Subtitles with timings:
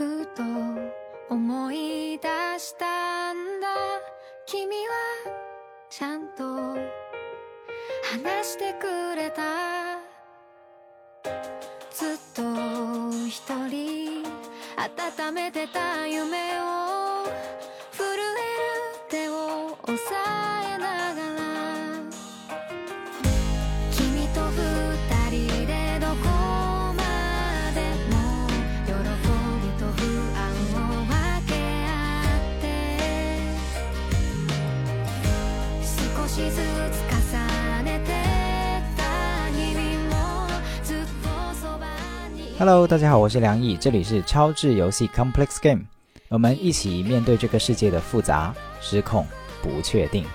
[0.00, 0.42] ふと
[1.28, 3.68] 思い出したんだ。
[4.46, 4.94] 君は
[5.90, 6.74] ちゃんと
[8.10, 9.42] 話してくれた。
[11.92, 12.42] ずっと
[13.28, 14.24] 一人
[14.78, 17.26] 温めてた夢を
[17.92, 18.24] 震える
[19.10, 20.69] 手を押さえ
[42.57, 45.81] Hello，大家好，我是梁毅，这里是超智游戏 Complex Game，
[46.29, 49.27] 我们一起面对这个世界的复杂、失控、
[49.61, 50.25] 不确定。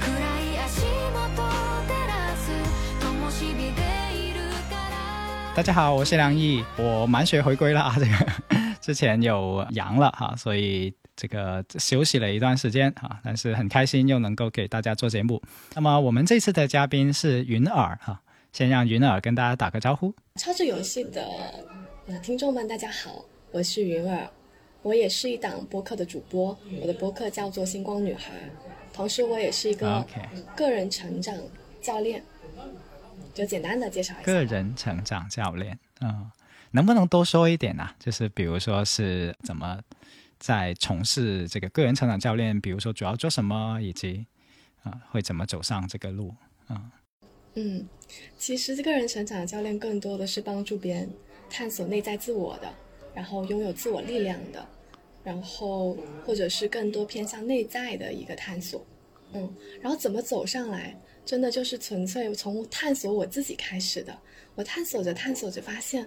[0.00, 0.08] 暗
[0.40, 1.42] い足元照
[2.08, 2.50] らす
[3.00, 3.82] 灯火で
[4.14, 7.94] いるから大家好，我是梁毅，我满血回归了啊！
[7.98, 8.12] 这个
[8.80, 15.41] 之前有阳了哈，所以 这个休息了一段时间啊，但是很开心又能够给大家做节目。
[15.75, 20.13] 那么我们这次的嘉宾是云儿哈，先让云儿跟大家打个招呼。
[20.35, 21.23] 超智游戏的
[22.07, 24.27] 呃听众们，大家好，我是云儿，
[24.81, 28.31] 我也是一档播客的主播，我的播客叫做星光女孩，
[28.91, 30.05] 同时我也是一个
[30.55, 31.35] 个人成长
[31.79, 32.23] 教练，
[33.33, 34.23] 就简单的介绍一下。
[34.23, 36.31] 个人成长教练，嗯，
[36.71, 37.95] 能不能多说一点啊？
[37.99, 39.79] 就是比如说是怎么
[40.43, 44.27] 在从事这个个人成长教练，比如说主要做什么，以及
[44.81, 46.35] 啊、会怎么走上这个路？
[46.67, 46.91] 啊
[47.53, 47.87] 嗯，
[48.37, 51.09] 其实个人成长教练更多的是帮助别人
[51.49, 52.69] 探索内在自我的，
[53.15, 54.67] 然后拥有自我力量的，
[55.23, 58.85] 然后或者是更多偏向内在的一个探索。
[59.31, 59.49] 嗯，
[59.81, 60.93] 然后怎么走上来，
[61.25, 64.13] 真的就是纯粹从探索我自己开始的。
[64.55, 66.05] 我探索着探索着，发现，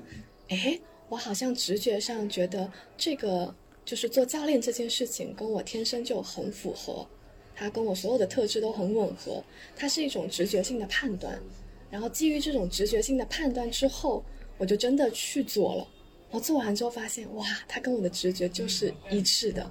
[0.48, 0.78] 哎，
[1.08, 3.54] 我好像直觉上觉得这个
[3.86, 7.06] 就是做教练这件事情跟我天生就很符合，
[7.54, 9.42] 它跟我所有的特质都很吻合，
[9.76, 11.40] 它是一种直觉性的判断。
[11.88, 14.24] 然后基于这种直觉性的判断之后，
[14.58, 15.86] 我就真的去做了。
[16.28, 19.70] 然后做完之后发现，哇，它跟我的直觉就是一致的。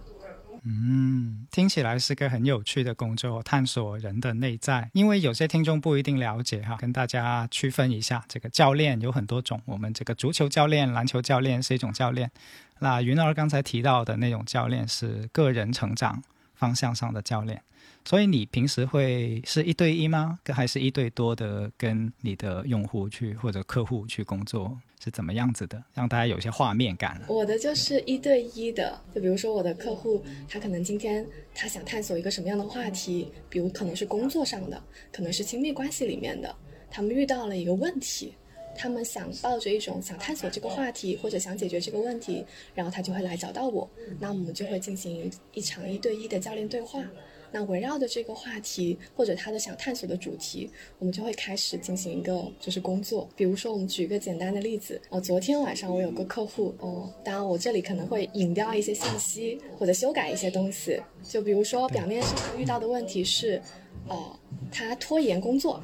[0.67, 4.89] 嗯，听起来是个很有趣的工作，探索人的内在。
[4.93, 9.61] 因为有些听众不一定了解哈，跟大家区分一下，这个教练有很多种。
[9.65, 12.31] 我们这个足球教练、篮球教练是一种教练，
[12.79, 16.21] 那云儿刚才提到的那种教练是个人成长
[16.55, 17.61] 方向上的教练。
[18.07, 20.37] 所以你平时会是一对一吗？
[20.53, 25.83] 还是一对多的跟你的用户去或者客户去工作是怎么样子的？
[25.91, 27.19] 让大家有些画面感。
[27.27, 31.25] 我的就是一对一的，就比如说我的客户，他可能今天
[31.55, 34.79] 他想探索一个什么样的话题，比如可能是工作上的，
[35.11, 36.55] 可能是亲密关系里面的，
[36.91, 38.35] 他们遇到了一个问题，
[38.77, 47.03] 他们想抱着一种想探索这个话题或者想解决这个问题，然后他就会来找到我，那我们就会进行一场一对一的教练对话。
[47.51, 50.69] 那围绕着这个话题或者他的想探索的主题，
[50.99, 53.29] 我们就会开始进行一个就是工作。
[53.33, 61.01] 比如说，我们举一个简单的例子，呃，昨天晚上我有个客户，哦、当然我这里可能会引掉一些信息或者修改一些东西。
[61.23, 63.61] 就比如说，表面上遇到的问题是，
[64.09, 65.81] 呃，他拖延工作，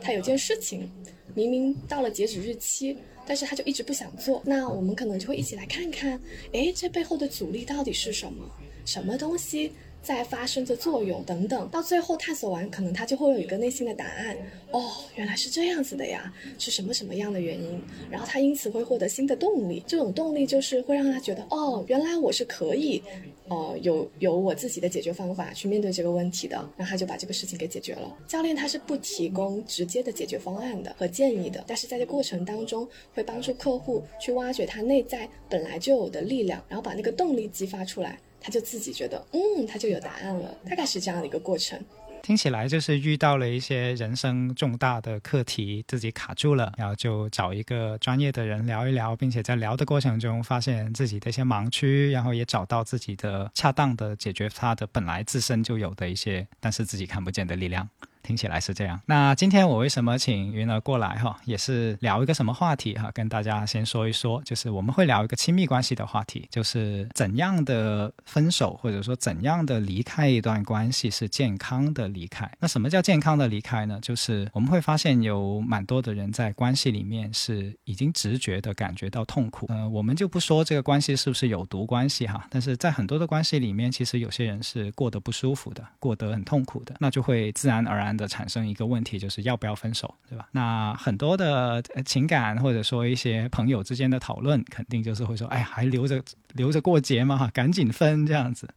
[0.00, 0.90] 他有件事情
[1.34, 2.96] 明明到了截止日期。
[3.24, 6.20] 但是他就一直不想做，那我们可能就会一起来看看，
[6.52, 8.44] 哎，这背后的阻力到底是什么？
[8.84, 9.70] 什么东西
[10.02, 14.36] 在发生着作用等等，到最后探索完，可能他就会有一个内心的答案。
[14.72, 17.80] 哦，原来是这样子的呀，是什么什么样的原因？
[18.10, 23.00] 然后他因此会获得新的动力，这种动力就是会让他觉得，哦，原来我是可以，
[23.48, 26.56] 呃，有有我自己的解决方法去面对这个问题的。
[26.76, 28.18] 然后他就把这个事情给解决了。
[28.26, 38.18] 教练他是不提供直接的解决方案的和建议的，但是在这过程当中会帮助客户去挖掘他内在本来就有的力量，然后把那个动力激发出来。
[38.42, 41.78] 他就自己觉得，嗯，他就有答案了，大概是这样的一个过程。
[42.22, 57.88] 听起来就是遇到了一些人生重大的课题，自己卡住了，然后就找一个专业的人聊一聊，并且在聊的过程中发现自己的一些盲区，然后也找到自己的恰当的解决他的本来自身就有的一些，但是自己看不见的力量。
[58.22, 59.00] 听起来是这样。
[59.06, 63.10] 那今天我为什么请云儿过来哈，也是聊一个什么话题哈？
[63.12, 72.50] 跟大家先说一说，就是我们会聊一个亲密关系的话题，就是怎样的分手或者说怎样的离开一段关系是健康的离开。
[72.60, 73.98] 那什么叫健康的离开呢？
[74.00, 79.66] 就是我们会发现有蛮多的人在关系里面是已经直觉的感觉到痛苦。
[79.68, 88.11] 呃，我们就不说这个关系是不是有毒关系哈，但是在很多的关系里面，其实有些人是过得不舒服的，过得很痛苦的，那就会自然而然。
[88.16, 90.48] 的产生一个问题，就是要不要分手，对吧？
[90.52, 96.22] 那很多的情感或者说一些朋友之间的讨论，肯定就是会说，哎，还留着
[96.54, 98.68] 留着过节嘛，赶紧分这样子。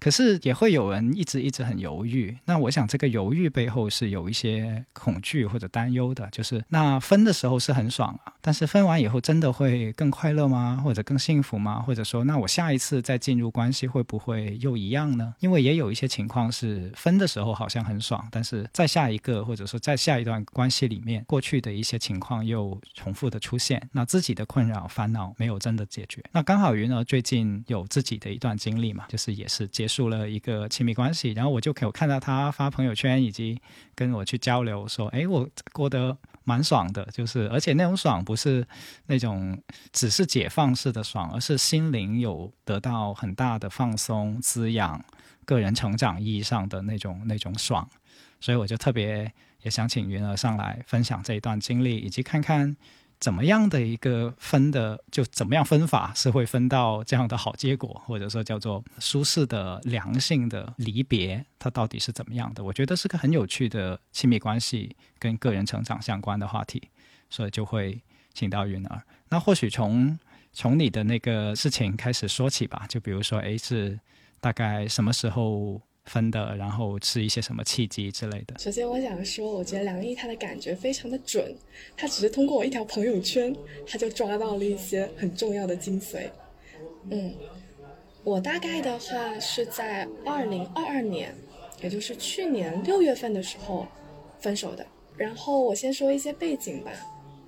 [0.00, 10.80] 可是也会有人一直一直很犹豫，那我想这个犹豫背后是有一些恐惧或者担忧的，就是那分的时候是很爽啊，但是分完以后真的会更快乐吗？
[10.82, 11.82] 或者更幸福吗？
[11.82, 15.34] 或者说那我下一次再进入关系会不会又一样呢？
[15.40, 26.24] 因为也有一些情况是分的时候好像很爽，但是在下一个或者说在下一段关系里面，过去的一些情况又重复的出现，那自己的困扰烦恼没有真的解决。
[26.32, 29.89] 那刚好云儿最近有自己的一段经历嘛，就是也是接。
[29.90, 33.60] 树了一个亲密关系，然后我就有看到他发朋友圈，以及
[33.94, 38.64] 跟我去交流，说：“哎，我过得蛮爽的，就是而且那种爽不是
[39.06, 39.60] 那种
[39.92, 45.04] 只是解放式的爽，而是心灵有得到很大的放松、滋养、
[45.44, 47.88] 个人成长意义上的那种那种爽。”
[48.40, 49.30] 所以我就特别
[49.62, 52.76] 也想请云儿上来分享这一段经历，以及看看。
[53.20, 62.64] 怎么样的一个分的，就怎么样分法是会分到这样的好结果，或者说叫做舒适的、良性的离别，它到底是怎么样的？
[62.64, 66.82] 我觉得是个很有趣的亲密关系跟个人成长相关的话题，
[67.28, 68.00] 所以就会
[68.32, 69.02] 请到云儿。
[69.28, 70.18] 那或许从
[70.52, 74.00] 从你的那个事情开始说起吧，就比如说，诶，是
[74.40, 75.80] 大概什么时候？
[76.04, 78.58] 分的，然后是一些什么契机之类的。
[78.58, 81.54] 首先，我想说，我觉得梁毅他的感觉非常的准，
[81.96, 83.54] 他只是通过我一条朋友圈，
[83.86, 86.30] 他就抓到了一些很重要的精髓。
[87.10, 87.34] 嗯，
[88.24, 91.34] 我大概的话是在二零二二年，
[91.82, 93.86] 也就是去年六月份的时候
[94.40, 94.86] 分手的。
[95.16, 96.90] 然后我先说一些背景吧，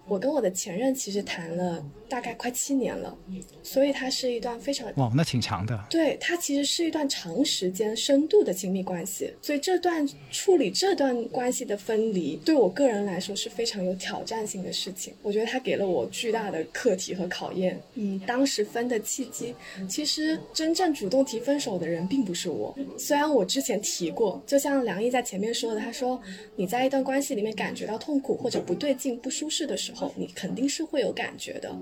[0.07, 1.85] 我跟我的前任其实谈了。
[2.13, 3.17] 大概快七年了，
[3.63, 5.83] 所以它是一段非常哇，那挺长的。
[5.89, 9.33] 对，它其实是一段长时间、深度的亲密关系。
[9.41, 15.15] 所以这段处理这段关系的分离，对我个人来说是非常有挑战性的事情。
[15.23, 17.81] 我觉得它给了我巨大的课题和考验。
[17.95, 19.55] 嗯，当时分的契机，
[19.89, 22.77] 其实真正主动提分手的人并不是我。
[22.99, 26.21] 虽然我之前提过，就像梁毅在前面说的，他说
[26.57, 31.75] 你在一段关系里面感觉到痛苦或者不对劲、不舒适的时候，你肯定是会有感觉的。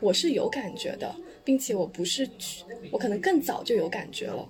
[0.00, 1.14] 我是有感觉的，
[1.44, 2.28] 并且我不是，
[2.90, 4.48] 我可能更早就有感觉了，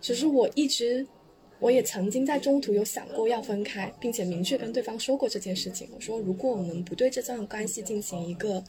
[0.00, 1.06] 只是我一直，
[1.58, 5.88] 我也曾经在中途有想过要分开，并且明确跟对方说过这件事情。
[5.94, 8.62] 我说，如果我们不对这段关系进行一个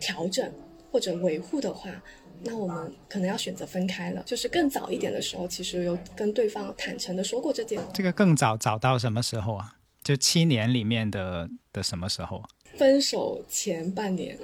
[0.00, 0.52] 调整
[0.90, 2.02] 或者维护的话，
[2.44, 4.22] 那我们可能要选择分开了。
[4.24, 7.80] 就是更早一点的时候，其实有跟对方坦诚的说过这件。
[7.94, 9.76] 这个更早早到什么时候啊？
[10.02, 12.42] 就七年里面的的什么时候？
[12.82, 14.36] 分手前半年。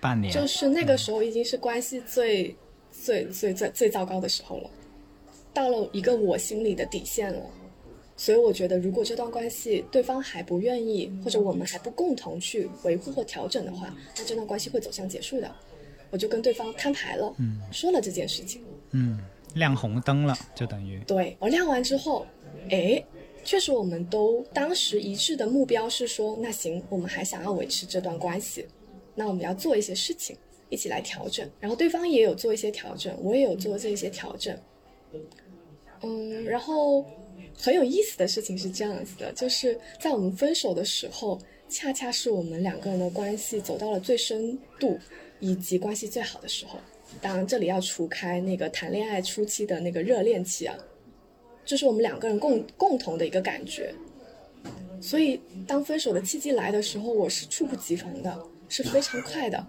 [0.00, 2.56] 半年，就是那个时候已经是关系最
[2.90, 4.70] 最最最最糟糕的时候了，
[5.52, 7.42] 到了一个我心里的底线了，
[8.16, 15.54] 所以我觉得如果这段关系对方还不愿意，或者我们还不共同去维护或调整的话，那这段关系会走向结束的。
[16.08, 18.62] 我就跟对方摊牌了，嗯，说了这件事情，
[18.92, 19.20] 嗯，
[19.52, 20.98] 亮红灯了，就等于。
[21.06, 22.24] 对我亮完之后，
[22.70, 23.04] 哎，
[23.46, 28.66] 确实我们都当时一致的目标是说，那行，我们还想要维持这段关系。
[29.14, 30.36] 那我们要做一些事情，
[30.68, 31.48] 一起来调整。
[31.60, 34.58] 然后对方也有做一些调整，我也有做这些调整。
[36.02, 37.06] 嗯，然后
[37.56, 44.98] 很有意思的事情是这样子的，就是在我们分手的时候，恰恰是我们两个人的关系走到了最深度
[45.38, 46.80] 以及关系最好的时候。
[47.22, 50.76] 当然，这里要除开那个谈恋爱初期的那个热恋期啊，
[51.66, 53.92] 这是我们两个人共共同的一个感觉。
[55.02, 58.38] 所以，当分手的契机来的时候，我是猝不及防的。
[58.68, 59.64] 是非常快的，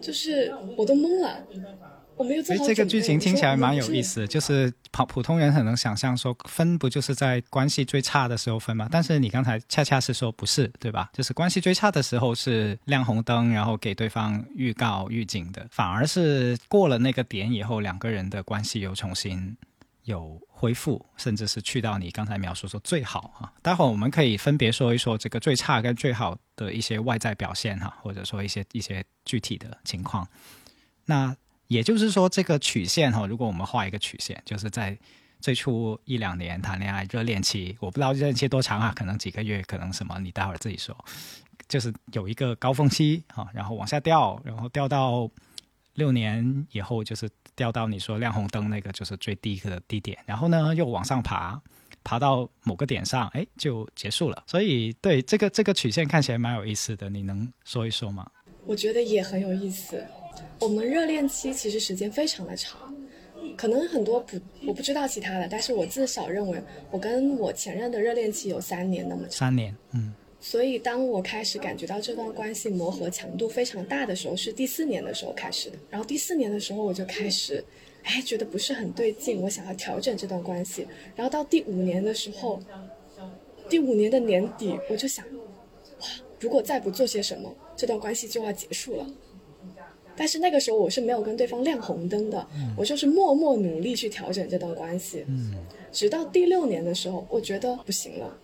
[0.00, 1.40] 就是我都懵了，
[2.16, 8.88] 我没有做好这个剧情听起来蛮有意思，就是普普通人很能想象说分不就是在关系最差的时候分吗？
[8.90, 11.08] 但是你刚才恰恰是说不是，对吧？
[11.12, 19.56] 就是关系最差的时候是亮红灯，然后给对方预告预警的，反而是过了那个点以后，两个人的关系又重新
[20.08, 20.40] 有。
[20.60, 23.52] 恢复，甚至是去到你刚才描述说最好哈。
[23.62, 30.26] 待会儿我们可以分别说一说这个最差跟最好的一些外在表现哈，或者说一些一些具体的情况。
[31.04, 31.36] 那
[31.68, 34.98] 也就是说，这个曲线哈，如果我们画一个曲线，就是在
[35.38, 40.92] 最初一两年谈恋爱热恋期，我不知道热恋期多长啊，可能几个月，可能什么，你待会儿自己说。
[41.68, 45.30] 就是有一个高峰期哈，然后往下掉，然后掉到。
[45.94, 51.60] 六年以后，就是掉到你说亮红灯那个，就是最低的低点，然后呢又往上爬，
[52.04, 54.44] 爬到某个点上，哎，就结束了。
[54.46, 58.30] 所以，对这个这个曲线看起来蛮有意思的，你能说一说吗？
[58.64, 60.00] 我觉得也很有意思。
[60.60, 62.78] 我们热恋期其实时间非常的长，
[63.56, 66.62] 可能很多不我不知道其他的，但是我至少认为
[66.92, 69.30] 我跟我前任的热恋期有三年那么长。
[69.30, 75.76] 三年，嗯，所以当我开始感觉到这段关系磨合强度非常大的时候，是第四年的时候开始的。
[75.90, 77.64] 然后第四年的时候，我就开始，
[78.04, 80.86] 哎，觉得不是很对劲，我想要调整这段关系。
[81.16, 82.62] 然后到第五年的时候，
[83.68, 85.24] 第五年的年底，我就想，
[86.00, 86.06] 哇，
[86.38, 89.06] 如果再不做些什么，这段关系就要结束了。
[90.16, 92.44] 但是那个时候我是没有跟对方亮红灯的，
[92.76, 95.24] 我就是默默努力去调整这段关系。
[95.28, 95.54] 嗯，
[95.90, 98.38] 直到第六年的时候，我觉得不行了，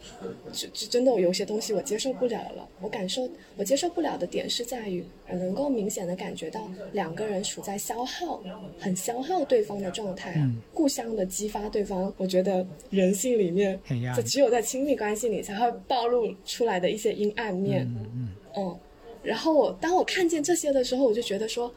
[0.53, 2.69] 就就真的有些东西我接受不了了。
[2.81, 8.43] 我感受我接受不了的点是在于，我能够明显的感觉到两个人处在消耗，
[8.79, 12.13] 很消耗对方的状态，嗯互相的激发对方。
[12.17, 17.85] 我觉得人性里面黑暗这只有在亲密关系里才会暴露出来的一些阴暗面。
[17.85, 18.79] 嗯嗯嗯，
[19.23, 21.73] 然后我当我看见这些的时候，我就觉得说，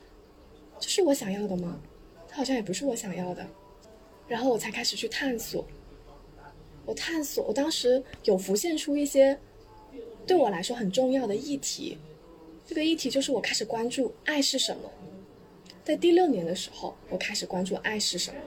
[0.79, 1.79] 这是我想要的吗？
[2.29, 3.45] 它好像也不是我想要的。
[4.27, 5.65] 然后我才开始去探索。
[6.85, 9.37] 我探索，我当时有浮现出一些
[10.25, 11.97] 对我来说很重要的议题。
[12.65, 14.89] 这个议题就是我开始关注爱是什么。
[15.83, 18.39] 在第六年的时候，我开始关注爱是什么，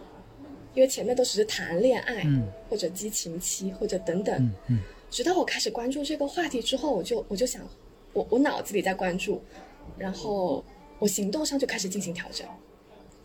[0.74, 4.36] 因为前面都只是谈恋爱，嗯或者激情期，或者等等。
[4.42, 4.78] 嗯嗯
[5.10, 7.66] 直到我开始关注这个话题之后，我就我就想，
[8.12, 9.42] 我我脑子里在关注，
[9.98, 10.64] 然后
[10.98, 12.46] 我行动上就开始进行调整。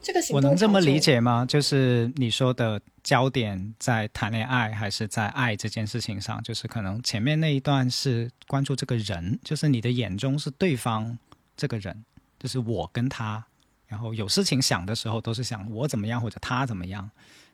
[0.06, 1.44] 这个行我能这么理，解吗？
[1.48, 6.42] 就是你说的焦点在谈恋爱，还是在爱这件事情上？
[6.44, 11.18] 就是可能前面那一段是关注这个人，就是你的眼中是对方
[11.58, 12.06] 这个人，
[12.38, 13.44] 就是我跟他，
[13.88, 17.10] 然后有事情想的时候都是想我怎么样或者他怎么样，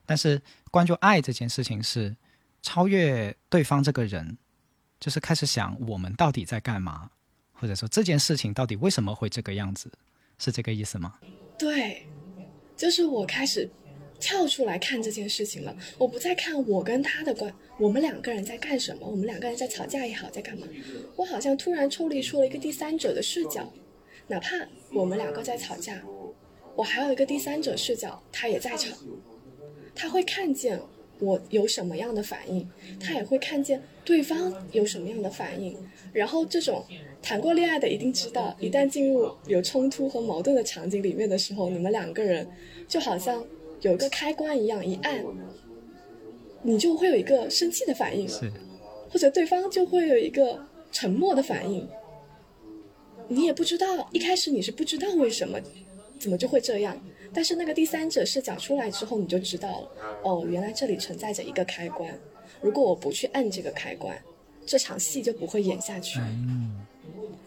[0.06, 2.14] 但是关注爱这件事情是
[2.62, 4.38] 超越对方这个人，
[5.00, 7.10] 就是开始想我们到底在干嘛，
[7.54, 9.90] 或者说这件事情到底为什么会这个样子，
[10.38, 11.16] 是这个意思吗？
[11.58, 12.06] 对，
[12.82, 13.70] 就是我开始
[14.20, 15.78] 跳出来看这件事情了。
[16.00, 20.68] 我不再看我跟他的关，我们两个人在干什么，我们两个人在吵架也好，在干嘛。
[21.16, 23.72] 我好像突然抽离出了一个第三者的视角，
[24.26, 26.02] 哪怕我们两个在吵架，
[26.76, 28.98] 我还有一个第三者视角，他也在吵，
[29.94, 30.82] 他会看见
[31.22, 32.68] 我有什么样的反应，
[33.00, 35.78] 他也会看见对方有什么样的反应。
[36.12, 36.84] 然后这种
[37.22, 42.46] 谈过恋爱的一定知道，一旦进入有冲突和矛盾的场景里面的时候，你们两个人
[42.88, 43.46] 就好像
[43.82, 45.24] 有一个开关一样，一按，
[46.64, 48.28] 你就会有一个生气的反应，
[49.10, 50.60] 或者对方就会有一个
[50.92, 51.88] 沉默的反应。
[53.28, 55.60] 你也不知道，一开始你是不知道为什么，
[56.20, 57.00] 怎么就会这样。
[57.34, 59.92] 但是那个第三者视角出来之后，你就知道了，
[60.24, 62.14] 哦，原来这里存在着一个开关。
[62.62, 64.22] 如果我不去按这个开关，
[64.66, 66.20] 这场戏就不会演下去。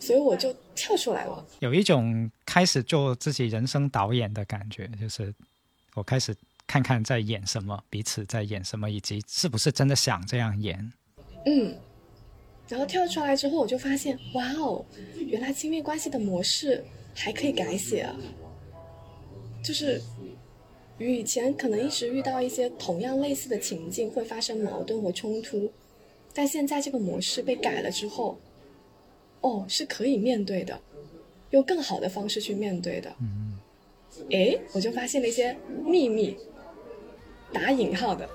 [0.00, 1.46] 所以我就跳出来了。
[1.60, 5.32] 有一种开始做自己人生导演的感觉，就是
[5.94, 6.34] 我开始
[6.66, 10.92] 看看在演什么，彼此在演什么，以及是不是真的想这样演。
[11.46, 11.74] 嗯，
[12.68, 14.84] 然后跳出来之后，我就发现，哇哦，
[15.16, 18.16] 原来亲密关系的模式还可以改写啊！
[19.64, 20.00] 就是
[20.98, 25.72] 与以前可能一直遇到一些同样类似的情境会发生矛盾和冲突，
[26.32, 28.38] 但现在这个模式被改了之后，
[29.40, 30.78] 哦，是可以面对的，
[31.50, 33.12] 用更好的方式去面对的。
[33.20, 33.58] 嗯，
[34.30, 36.36] 诶，我就发现了一些秘密，
[37.52, 38.28] 打引号的。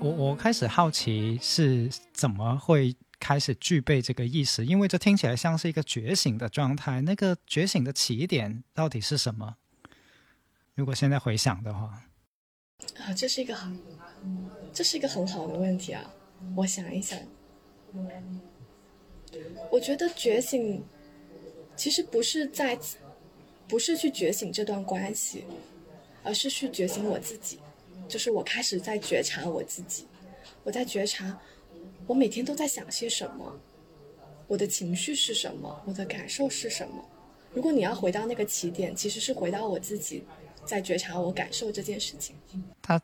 [0.00, 7.02] 我我开始好奇是怎么会开始具备这个意识，因为这听起来像是一个觉醒的状态。
[7.02, 9.56] 那个觉醒的起点到底是什么？
[10.74, 12.02] 如果现在回想的话，
[12.98, 13.78] 啊，这是一个很，
[14.72, 16.10] 这是一个很好的问题啊！
[16.56, 17.18] 我想一想，
[19.70, 20.82] 我觉得觉醒
[21.76, 22.78] 其实不是在，
[23.68, 25.44] 不是去觉醒这段关系，
[26.24, 27.58] 而是去觉醒我自己。
[28.10, 30.06] 就是我开始在觉察我自己，
[30.64, 31.38] 我在觉察
[32.06, 33.56] 我每天都在想些什么，
[34.48, 37.08] 我的情绪是什么，我的感受是什么。
[37.54, 40.24] 如果你要回到那个起点，其实是回到我自己，
[40.64, 42.34] 在觉察我感受这件事情。
[42.82, 43.00] 它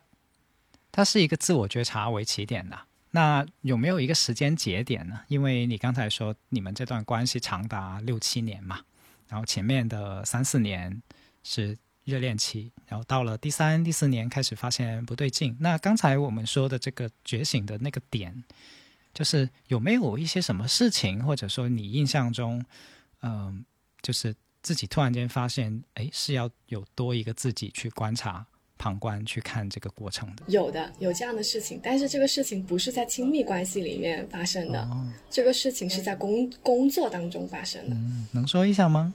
[0.91, 2.77] 它是一个自我觉察为起点的。
[3.11, 5.21] 那有没有一个时间节点呢？
[5.27, 8.81] 因为你刚才说你们这段关系长达六七年嘛，
[9.27, 11.01] 然后前面的三四年
[11.43, 15.55] 是热恋期，然后到了第三、第四年开始发现不对劲。
[15.59, 18.43] 那刚才我们说的这个觉醒的那个点，
[19.13, 22.63] 就是有没有一些什么事情，或者说你印象中，
[23.21, 23.65] 嗯、
[24.01, 28.45] 就是自己突然间发现，哎，是要有多一个自己去观察
[28.77, 30.43] 旁旁观去看这个过程的？
[30.47, 37.95] 有的，有这样的事情，但是这个事情不是在亲密关系里面发生的，哦，这个事情是在工工作当中发生的。
[37.95, 39.13] 嗯，能说一下吗？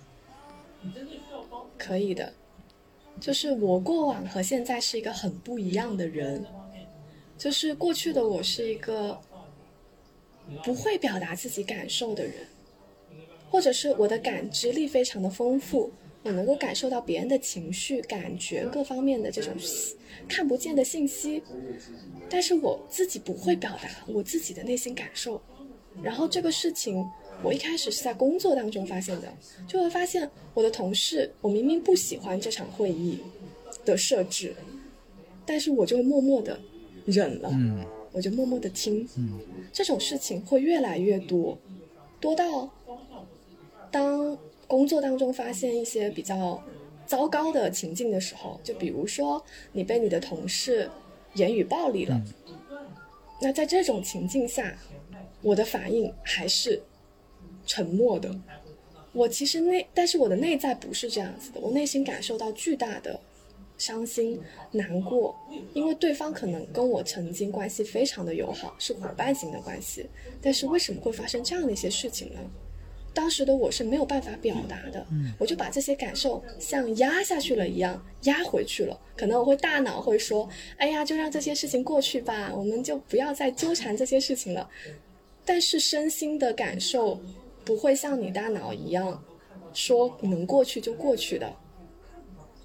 [1.78, 2.32] 可以的，
[3.22, 6.44] 就是我过往和现在是一个很不一样的人，
[7.38, 9.16] 就是过去的我是一个
[10.64, 12.34] 不会表达自己感受的人，
[13.48, 15.92] 或者是我的感知力非常的丰富，
[16.24, 19.54] 我能够感受到别人的情绪、感觉各方面的这种
[20.28, 21.40] 看不见的信息，
[22.28, 25.40] 但是我自己不会表达我自己的内心感受，
[26.02, 27.08] 然后这个事情。
[27.42, 29.32] 我一开始是在工作当中发现的，
[29.66, 33.18] 就会发现我的同事，我明明不喜欢这场会议
[33.84, 34.54] 的设置，
[35.44, 36.58] 但是我就会默默的
[37.04, 39.40] 忍了，嗯我就默默的听，嗯。
[39.72, 41.58] 这种事情会越来越多，
[42.20, 42.70] 多到
[43.90, 46.62] 当工作当中发现一些比较
[47.06, 50.90] 糟糕的情境的时候，就比如说你被你的同事
[51.34, 52.22] 言语暴力了，
[53.40, 54.76] 那在这种情境下，
[55.40, 56.80] 我的反应还是
[57.66, 58.34] 沉默的。
[59.12, 63.20] 我其实内，但是我的内在不是这样子的，我内心感受到巨大的
[63.76, 64.40] 伤心、
[64.70, 65.36] 难过，
[65.74, 70.06] 因为对方可能跟我曾经关系非常的友好，是伙伴型的关系，
[70.40, 72.40] 但是为什么会发生这样的一些事情呢？
[73.14, 75.06] 当时的我是没有办法表达的，
[75.38, 78.98] 我就把这些感受像压下去了一样压回去了。
[79.14, 84.66] 可能我会大脑会说：“哎呀，就让这些事情过去吧，我们就不要再纠缠这些事情了。”
[85.44, 87.20] 但是身心的感受
[87.64, 89.22] 不会像你大脑一样
[89.72, 91.52] 说能过去就过去的。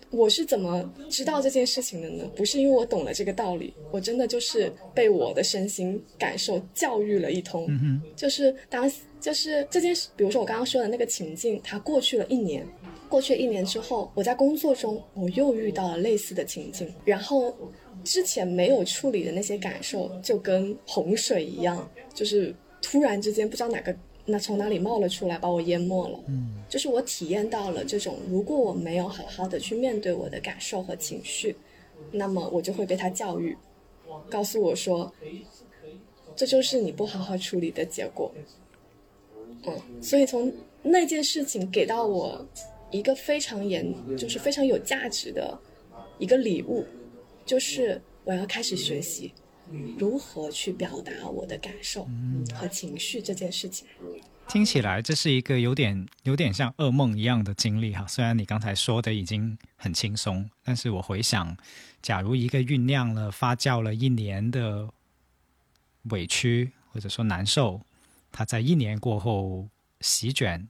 [0.09, 2.23] 我是怎么知道这件事情的呢？
[2.33, 7.65] 不是因为我懂了这个道理，我真的就是被我的身心感受教育了一通。
[7.67, 8.89] 嗯就是当
[9.19, 12.65] 就是这件事，比如说我刚刚说的那个情境，它过去了一年，
[13.09, 17.53] 过去了一年之后，我在工作中我又遇到了类似的情境，然后
[18.05, 23.93] 之前没有处理的那些感受，就跟洪水一样，就是突然之间不知道哪个
[24.29, 26.19] 那从哪里冒了出来，把我淹没了。
[26.27, 31.55] 嗯就是我体验到了这种，如果我没有好好的去面对我的感受和情绪，
[32.11, 33.55] 那么我就会被他教育，
[34.29, 35.09] 告诉我说，
[36.35, 38.29] 这就是你不好好处理的结果。
[39.65, 42.45] 嗯，所以从那件事情给到我
[42.91, 45.57] 一个非常严，就是非常有价值的
[46.19, 46.85] 一个礼物，
[47.45, 49.31] 就是我要开始学习
[49.97, 52.07] 如何去表达我的感受
[52.53, 53.87] 和情绪这件事情。
[54.47, 58.07] 听起来这是一个有点有点像噩梦一样的经历哈。
[58.07, 61.57] 虽然你刚才说的已经很轻松，但是我回想，
[62.01, 64.87] 假如一个酝酿了、发酵了一年的
[66.03, 67.81] 委屈或者说难受，
[68.31, 69.67] 它在一年过后
[69.99, 70.65] 席卷，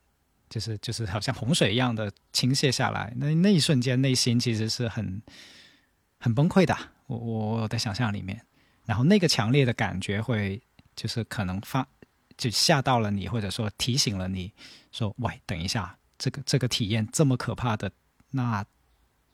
[0.50, 5.22] 就是就是好像洪水一样的倾泻下来，那那一瞬间内心其实是很
[6.18, 6.76] 很崩溃的。
[7.06, 8.44] 我我我的想象里面，
[8.88, 10.60] 然后那个强烈的感觉会
[10.96, 11.88] 就是可能发。
[12.38, 14.54] 就吓到了你，或者说提醒了你，
[14.92, 17.92] 说：“喂，等一下，这个这个体验这么可怕的，
[18.30, 18.64] 那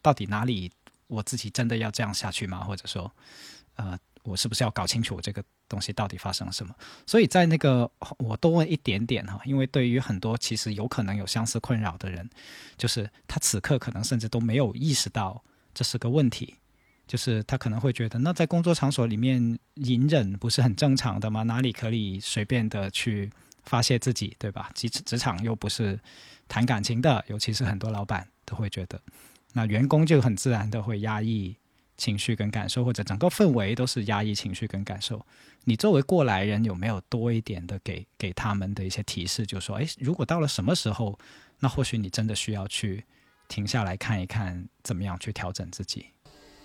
[0.02, 0.72] 到底哪里
[1.08, 2.64] 我自己真的要这样下去吗？
[2.64, 3.14] 或者说，
[3.76, 6.74] 呃，我是不是要搞清楚这个东西到底发生了什么？”
[7.06, 12.30] 所以在那个，我多问一点点哈，因为对于很多其实有可能有相似困扰的人，
[12.78, 16.56] 就是他此刻可能甚至都没有意识到这是个问题。
[17.08, 21.44] 就是他可能会觉得，那在工作场所里面隐忍不是很正常的吗？
[21.44, 23.30] 哪里可以随便的去
[23.64, 24.70] 发泄自己，对吧？
[24.74, 26.00] 职职场又不是
[26.48, 29.02] 谈感情的，尤其是很多老板都会觉得，
[29.54, 31.56] 那员工就很自然的会压抑
[31.98, 35.24] 情绪跟感受，或者整个氛围都是压抑情绪跟感受。
[35.66, 39.46] 你作为过来人，有没有多一点的给给他们的一些提示？
[39.46, 41.18] 就说，诶，如果到了什么时候，
[41.60, 43.04] 那或许你真的需要去
[43.48, 46.08] 停下来看一看，怎么样去调整自己。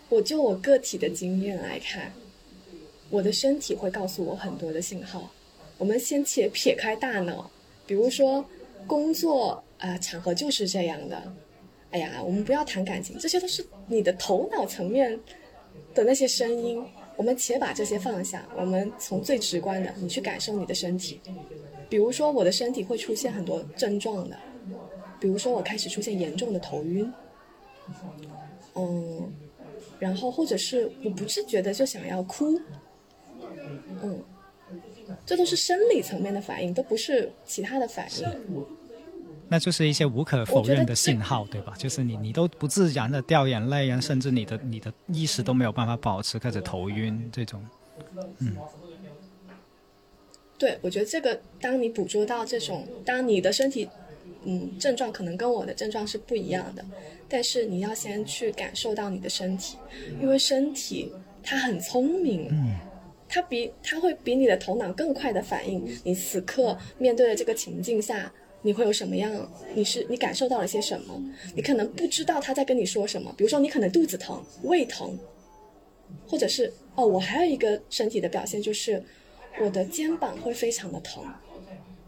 [0.08, 2.12] 我就我个体的经验来看，
[3.10, 5.30] 我的身体会告诉我很多的信号。
[5.76, 7.50] 我们先且撇开大脑，
[7.86, 8.44] 比如说
[8.86, 11.22] 工作啊、场合就是这样的。
[11.90, 15.18] 哎呀，我们不要谈感情，这些都是你的头脑层面
[15.94, 16.84] 的那些声音。
[17.16, 21.20] 我们且把这些放下，我们从最直观的，你去感受你的身体。
[21.88, 24.36] 比如说，我的身体会出现很多症状的，
[25.20, 27.12] 比如说我开始出现严重的头晕，
[28.74, 29.32] 嗯。
[29.98, 32.60] 然后，或者是我不自觉的就想要哭，
[34.02, 34.22] 嗯，
[35.26, 38.64] 这都是生理层面的反应，都不是其他的反应。
[39.50, 41.74] 那就是一些无可否认的信号，对吧？
[41.78, 47.64] 就是你，你都不自然的掉眼泪啊，甚至你的你的意识都没有办法保持，开始头晕这种，
[48.40, 48.56] 嗯。
[50.58, 53.88] 对，我觉得这个，当你捕捉到这种，当你的身体
[54.44, 56.84] 嗯，症状可能跟我的症状是不一样的，
[57.28, 59.76] 但是你要先去感受到你的身体，
[60.20, 62.50] 因为身体它很聪明，
[63.28, 71.20] 它比它会比你的头脑更快的反应你此刻面对的这个情境下你会有什么样，你是你感受到了些什么，
[71.54, 75.18] 你可能不知道他在跟你说什么，比如说你可能肚子疼、胃疼，
[76.26, 79.02] 或者是哦，我还有一个身体的表现就是
[79.60, 81.24] 我的肩膀会非常的疼。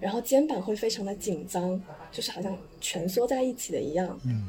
[0.00, 4.18] 然后肩膀会非常的紧张，就是好像蜷缩在一起的一样。
[4.24, 4.48] 嗯，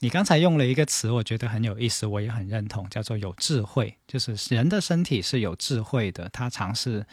[0.00, 3.96] 你刚才用了一个词，我觉得很有意思，我也很认同，叫做有智慧。
[4.08, 7.06] 就是人的身体是有智慧的，它尝试，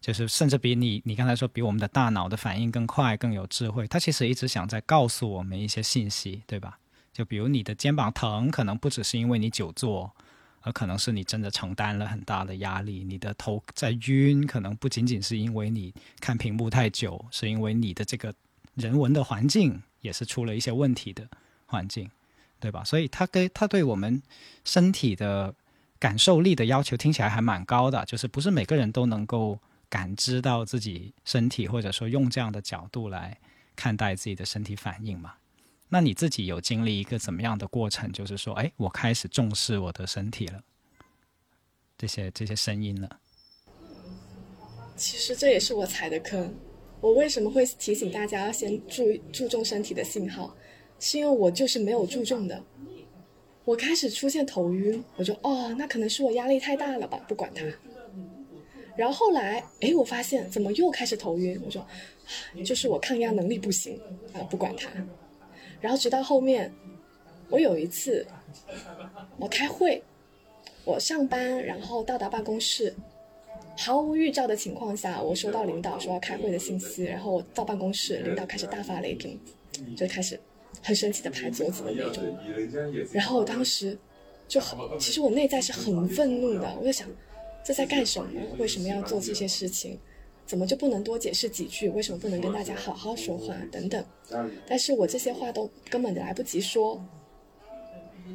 [0.00, 3.88] 就是甚至比你你刚才说比我们的大脑的反应更快、更有智慧。
[3.88, 6.78] 它其实一直想在告诉我们一些信息，对吧？
[7.12, 10.14] 就比如你的肩膀疼，可能不只是因为你久坐。
[10.62, 18.34] 而可能是你真的承担了很大的压力，你的头在晕，可能不仅仅是因为你看屏幕太久，是因为你的这个
[18.74, 21.26] 人文的环境也是出了一些问题的
[21.66, 22.10] 环境，
[22.58, 22.84] 对吧？
[22.84, 24.22] 所以他跟他对我们
[24.64, 25.54] 身体的
[25.98, 33.38] 感受力的要求听起来还蛮高的，就是不是每个人都能够感知到自己身体，或者说用这样的角度来
[33.74, 35.34] 看待自己的身体反应嘛？
[35.92, 38.10] 那你自己有经历一个怎么样的过程？
[38.12, 40.62] 就是说，哎，我开始重视我的身体了，
[41.98, 43.18] 这些这些声音了。
[44.96, 46.54] 其实这也是我踩的坑。
[47.00, 50.54] 我为什么会提醒大家要先注注重身体的信号？
[51.00, 52.62] 是因为我就是没有注重的。
[53.64, 57.64] 我开始出现头晕，我就哦，那可能是我压力太大了吧，不管它。
[58.96, 61.60] 然后后来，哎，我发现怎么又开始头晕？
[61.64, 61.84] 我说，
[62.64, 63.98] 就是我抗压能力不行
[64.34, 64.90] 啊，不管它。
[65.80, 66.72] 然后直到后面，
[67.48, 68.26] 我有一次，
[69.38, 70.02] 我开会，
[70.84, 72.94] 我上班，然后到达办公室，
[73.76, 79.38] 毫无预兆的情况下，我收到领导说要开会的信息，然后我到办公室，领导开始大发雷霆，
[79.96, 80.38] 就开始
[80.82, 82.22] 很生气的拍桌子的那种。
[83.12, 83.96] 然后我当时
[84.46, 87.08] 就很，其实我内在是很愤怒的，我就想
[87.64, 88.28] 这在干什么？
[88.58, 89.98] 为什么要做这些事情？
[90.50, 91.88] 怎么就不能多解释几句？
[91.90, 93.54] 为什么不能跟大家好好说话？
[93.70, 94.04] 等等。
[94.66, 97.00] 但是我这些话都根本来不及说，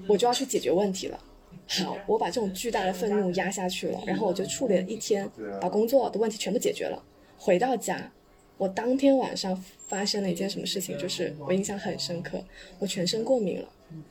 [0.07, 1.19] 我就要去解决问题了。
[1.67, 7.03] 好，我把这种巨大的愤怒压下去了，然后我就处理了一天，把工作的问题全部解决了。
[7.37, 8.09] 回到家，
[8.55, 10.97] 我当天晚上发生了一件什么事情？
[10.97, 12.41] 就是我印象很深刻，
[12.79, 13.67] 我全身过敏了。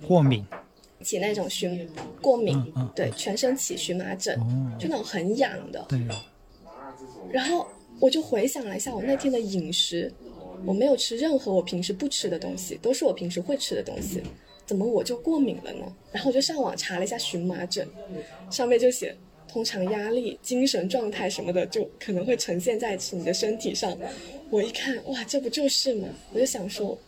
[0.07, 0.45] 过敏？
[1.01, 1.89] 起那种荨
[2.21, 2.71] 过敏？
[2.95, 4.39] 对，全身起荨麻疹，
[4.79, 5.83] 就那种很痒的。
[5.89, 5.99] 对。
[7.33, 7.67] 然后。
[8.01, 10.13] 我就回想了一下我那天的饮食，
[10.67, 14.21] 我没有吃任何我平时不吃的东西，都是我平时会吃的东西，
[14.67, 15.85] 怎么我就过敏了呢？
[16.13, 17.89] 然后我就上网查了一下荨麻疹，
[18.51, 19.17] 上面就写
[19.49, 23.97] 通常压力、精神状态什么的就可能会呈现在你的身体上。
[24.51, 26.09] 我一看，哇，这不就是吗？
[26.33, 26.99] 我就想说，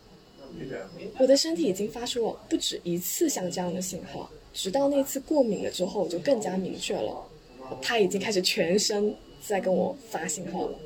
[1.19, 7.27] 我的身体已经发出了不止一次像这样的信号，直到那次过敏了之后，我就更加明确了，
[7.83, 9.15] 它已经开始全身。
[9.47, 10.79] 在跟我发信号了。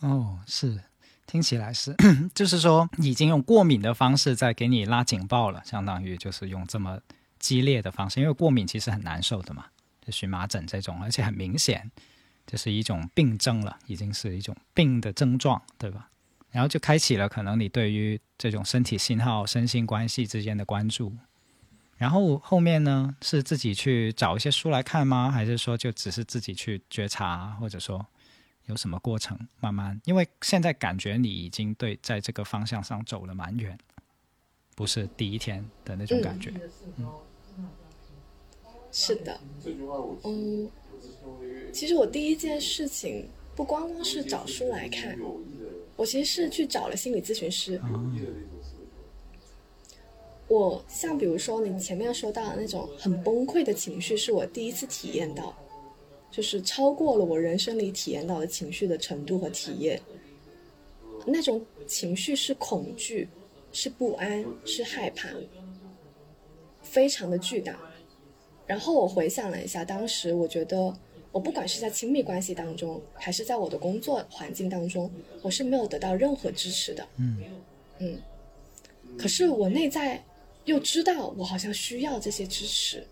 [0.00, 0.80] 哦，是，
[1.26, 1.94] 听起来是，
[2.34, 7.00] 就是说已经用过敏的方式在给你拉警报了，相当于就是用这么
[7.38, 9.66] 激烈的方式，因为过敏其实很难受的嘛，
[10.04, 11.90] 就荨麻疹这种，而且很明显，
[12.46, 16.08] 这是一种病症了，已经是一种病的症状，对吧？
[16.52, 21.12] 然后就开启了可能你对于这种身体信号、身心关系之间的关注。
[21.96, 25.30] 然后后面呢，是自己去找一些书来看吗？
[25.30, 28.06] 还是说就只是自己去觉察，或者说
[28.66, 29.98] 有什么过程慢慢？
[30.04, 33.78] 因为现在感觉你已经对在这个方向上走了蛮远，
[34.74, 36.52] 不是第一天的那种感觉。
[36.96, 37.06] 嗯，
[38.92, 39.40] 是的。
[40.24, 40.70] 嗯，
[41.72, 45.18] 其实我第一件事情不光光是找书来看，
[45.96, 47.80] 我其实是去找了心理咨询师。
[50.48, 55.52] 我像比如说你前面说到的那种很崩溃的情绪，是我第一次体验到，
[56.30, 60.00] 就是超过了我人生里体验到的情绪的程度和体验。
[61.26, 63.28] 那种情绪是恐惧，
[63.72, 65.30] 是不安，是害怕，
[66.80, 67.76] 非常的巨大。
[68.68, 70.96] 然后我回想了一下，当时我觉得，
[71.32, 75.10] 我不管是在亲密关系当中，还是在我的工作环境当中，
[75.42, 77.04] 我是没有得到任何支持的。
[77.16, 77.42] 嗯
[77.98, 78.18] 嗯，
[79.18, 80.22] 可是我内在。
[80.66, 83.06] 又知道我好像需要这些支持，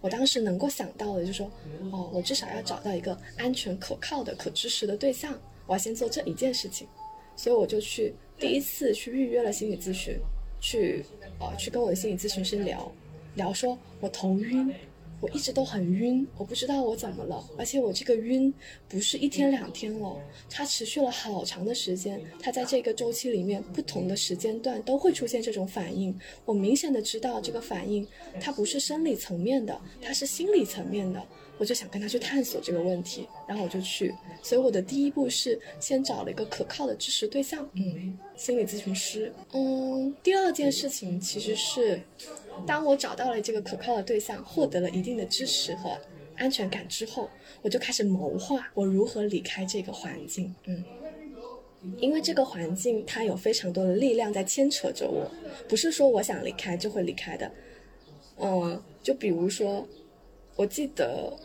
[0.00, 1.50] 我当时能够想到的就是说，
[1.90, 6.86] 哦，我至少要找到一个安全可靠的可支持的对象，我要先做这一件事情，
[7.34, 10.18] 所以我就去第一次去预约了心理咨询，
[10.60, 11.04] 去，
[11.40, 12.92] 呃，去跟我的心理咨询师聊，
[13.36, 14.74] 聊说我头晕，
[15.22, 18.52] 我一直都很晕，我不知道我怎么了，而且我这个晕
[18.88, 26.12] 不是一天两天了，它持续了好长的时间，它在这个周期里面不同的时间段都会出现这种反应。
[26.44, 28.04] 我明显的知道这个反应
[28.40, 31.22] 它不是生理层面的，它是心理层面的。
[31.58, 34.12] 我就想跟他去探索这个问题，然后我就去。
[34.42, 39.32] 所以我的第一步是先找了一个可靠的支持对象，嗯，心理咨询师。
[39.52, 42.00] 嗯，第二件事情其实是。
[42.66, 45.98] 当我找到了这个可靠的对象，获得了一定的支持和
[46.36, 47.28] 安全感之后，
[47.60, 50.54] 我就开始谋划我如何离开这个环境。
[50.64, 50.84] 嗯，
[51.98, 55.30] 因为这个环境它有非常多的力量在牵扯着我，
[55.68, 57.50] 不是说我想离开就会离开的。
[58.38, 59.86] 嗯，就比如说，
[60.56, 61.36] 我记得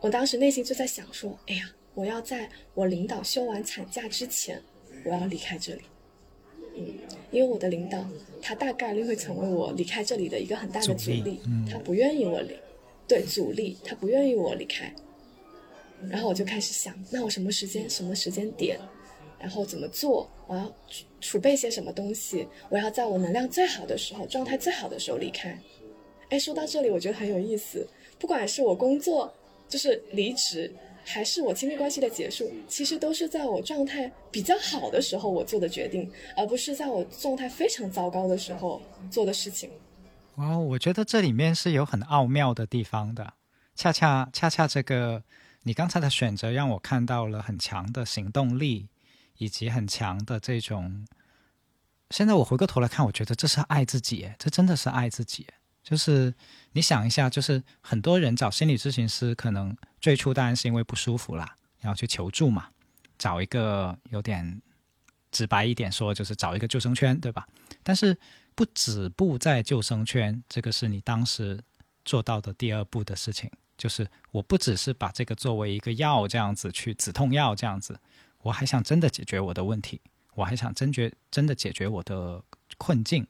[0.00, 4.62] 我当时内心就在想说，哎呀，我要在我领导休完产假之前，
[5.04, 5.82] 我要离开这里。
[6.78, 6.94] 嗯，
[7.30, 8.04] 因为我的领导，
[8.40, 12.54] 他大概率会成为我离开这里的一个很大的阻力，他不愿意我离，
[13.06, 14.92] 对阻力，他不愿意我离开。
[16.08, 18.78] 然后我就开始想，那我什么时间、什么时间点，
[19.38, 20.30] 然后怎么做？
[20.46, 20.72] 我要
[21.20, 22.46] 储备些什么东西？
[22.68, 25.58] 我要在我能量最好的时候、状态最好的时候离开。
[26.30, 27.86] 哎，说到这里，我觉得很有意思。
[28.18, 29.32] 不管是我工作，
[29.68, 30.72] 就是离职。
[31.10, 39.70] 还是我亲密关系的结束，其实都是在我状态比较好的时候我做的决定，而不是在我状态非常糟糕的时候做的事情。
[40.36, 43.32] 哇，我觉得这里面是有很奥妙的地方的。
[43.74, 45.22] 恰恰恰恰，这个
[45.62, 48.88] 你刚才的选择让我看到了很强的行动力，
[49.38, 51.06] 以及很强的这种。
[52.10, 55.46] 现在我回过头来看，我觉得这是爱自己，这真的是爱自己。
[55.88, 56.34] 就是
[56.72, 62.68] 你想一下，就是很多人找心理咨询师，可能最初当然是因为不舒服啦，然后去求助嘛，
[63.16, 64.60] 找一个有点
[65.32, 67.48] 直白一点说，就是找一个救生圈，对吧？
[67.82, 68.14] 但是
[68.54, 71.58] 不止步在救生圈，这个是你当时
[72.04, 77.98] 做到的第二步的事情，就是我不只是把这个作为一个药这样子去止痛药这样子，
[78.42, 79.98] 我还想真的解决我的问题，
[80.34, 82.44] 我还想真觉真的解决我的
[82.76, 83.26] 困境。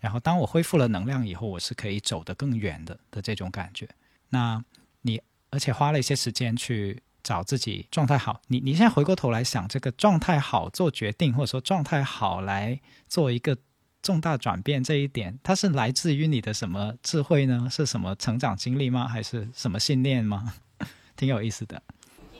[0.00, 3.88] 然后，当我恢复了能量以后，我是可以走得更远的的这种感觉。
[4.30, 4.64] 那
[5.02, 8.40] 你而且花了一些时间去找自己状态好。
[8.46, 13.56] 你你现在回过头来想，这个状态好做决定，或者说状态好来做一个
[14.00, 17.68] 重大转变，这一点它是来自于你的什么智慧呢？
[17.70, 19.06] 是什么成长经历吗？
[19.06, 20.54] 还是什么信念吗？
[21.14, 21.82] 挺有意思的。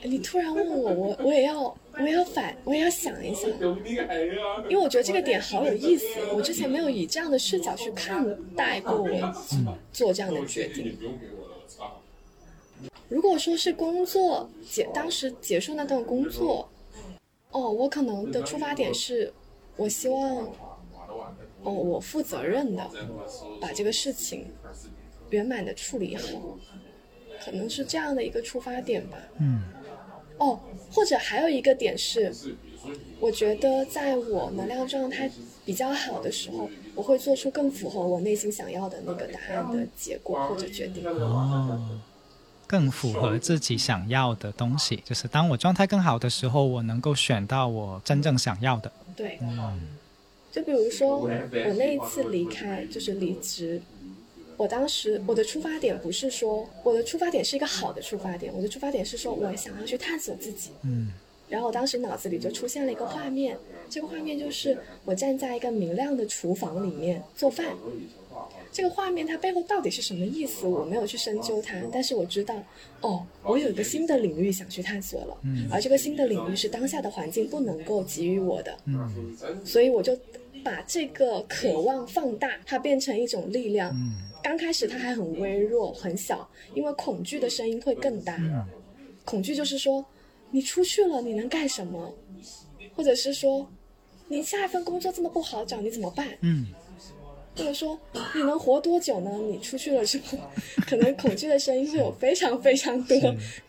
[0.03, 3.49] 你突然问我，我我也要，我也要反，我也要想一想，
[4.69, 6.05] 因为我觉得这个点好有意思。
[6.33, 9.33] 我之前没有以这样的视角去看待过我
[9.93, 10.97] 做这样的决定。
[13.09, 16.67] 如果说是工作结，当时结束那段工作，
[17.51, 19.31] 哦，我可能的出发点是，
[19.75, 20.37] 我希望，
[21.63, 22.89] 哦，我负责任的
[23.59, 24.47] 把这个事情
[25.29, 26.57] 圆满的处理好，
[27.43, 29.17] 可能是这样的一个出发点吧。
[29.39, 29.61] 嗯。
[30.41, 30.59] 哦，
[30.91, 32.33] 或者还有一个点是，
[33.19, 35.29] 我觉得在我能量状态
[35.63, 41.07] 比较好的时候，我会做出更符合我内心想要的那个答案的结果或者决定。
[41.07, 41.79] 哦，
[42.65, 48.91] 更符合自己想要的东西，就是当我状态更好的时候，我能够选到我真正想要的。
[49.15, 49.79] 对，嗯
[50.51, 51.29] 就比如说我
[51.77, 53.79] 那一次离开，就是离职。
[54.61, 60.69] 我当时我的出发点不是说我的出发点是一个好的出发点，我的出发点是说我想要去探索自己。
[60.83, 61.07] 嗯，
[61.49, 63.57] 然后我当时脑子里就出现了一个画面，
[63.89, 67.75] 这个画面就是我站在一个明亮的厨房里面做饭。
[68.71, 70.67] 这个画面它背后到底是什么意思？
[70.67, 72.55] 我没有去深究它，但是我知道，
[73.01, 75.35] 哦，我有一个新的领域想去探索了。
[75.43, 78.77] 嗯，而这个新的领域是当下的环境不能够给予我的。
[78.85, 80.15] 嗯，所以我就
[80.63, 83.89] 把这个渴望放大，它变成一种力量。
[83.95, 84.29] 嗯。
[84.43, 88.37] 刚开始它还很微弱、很小，因为恐惧的声音会更大。
[89.23, 90.03] 恐惧就是说，
[90.49, 92.13] 你出去了你能干什么？
[92.95, 93.67] 或者是说，
[94.27, 96.27] 你下一份工作这么不好找，你怎么办？
[96.41, 96.67] 嗯。
[97.55, 97.99] 或者说，
[98.33, 99.29] 你能活多久呢？
[99.37, 100.37] 你出去了之后，
[100.87, 103.17] 可能恐惧的声音会有非常非常多、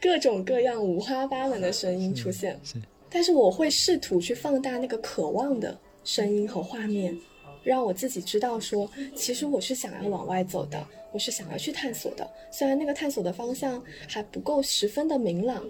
[0.01, 2.59] 各种各样、五花八门的声音出现。
[2.63, 2.81] 是。
[3.11, 7.19] 但是我会试图去放大那个渴望的声音和画面。
[7.63, 12.29] 让我自己知道，说其实我是想要往外走的，我是想要去探索的。
[12.51, 15.65] 虽然那个探索的方向还不够十分的明朗，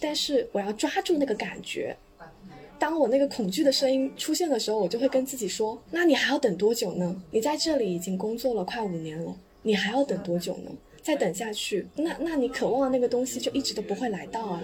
[0.00, 1.96] 但是我要抓住那个感觉。
[2.78, 7.22] 当我那个恐惧的声音出现的时候，我就会跟自己说：“那你还要等多久呢？
[7.32, 10.70] 你在这里已经工作了快五年了，你还要等多久呢？
[11.02, 14.62] 再等下去，那那你渴望的那个东西就一直都不会来到啊！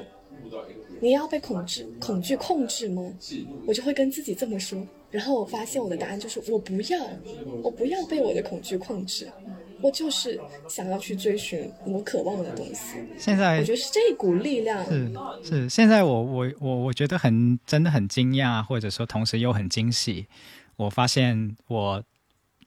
[1.00, 3.12] 你要被恐惧恐惧控制吗？
[3.66, 4.80] 我就会跟自己这么说。”
[5.14, 6.98] 然后我发现我的答案就是我不要，
[7.62, 9.30] 我不要被我的恐惧控制，
[9.80, 12.96] 我就是想要去追寻我渴望的东西。
[13.16, 14.84] 现在我觉得是这一股力量。
[14.84, 15.12] 是
[15.44, 20.26] 是，现在我我我我觉得很真的很惊讶，或者说同时又很惊喜。
[20.74, 22.02] 我发现我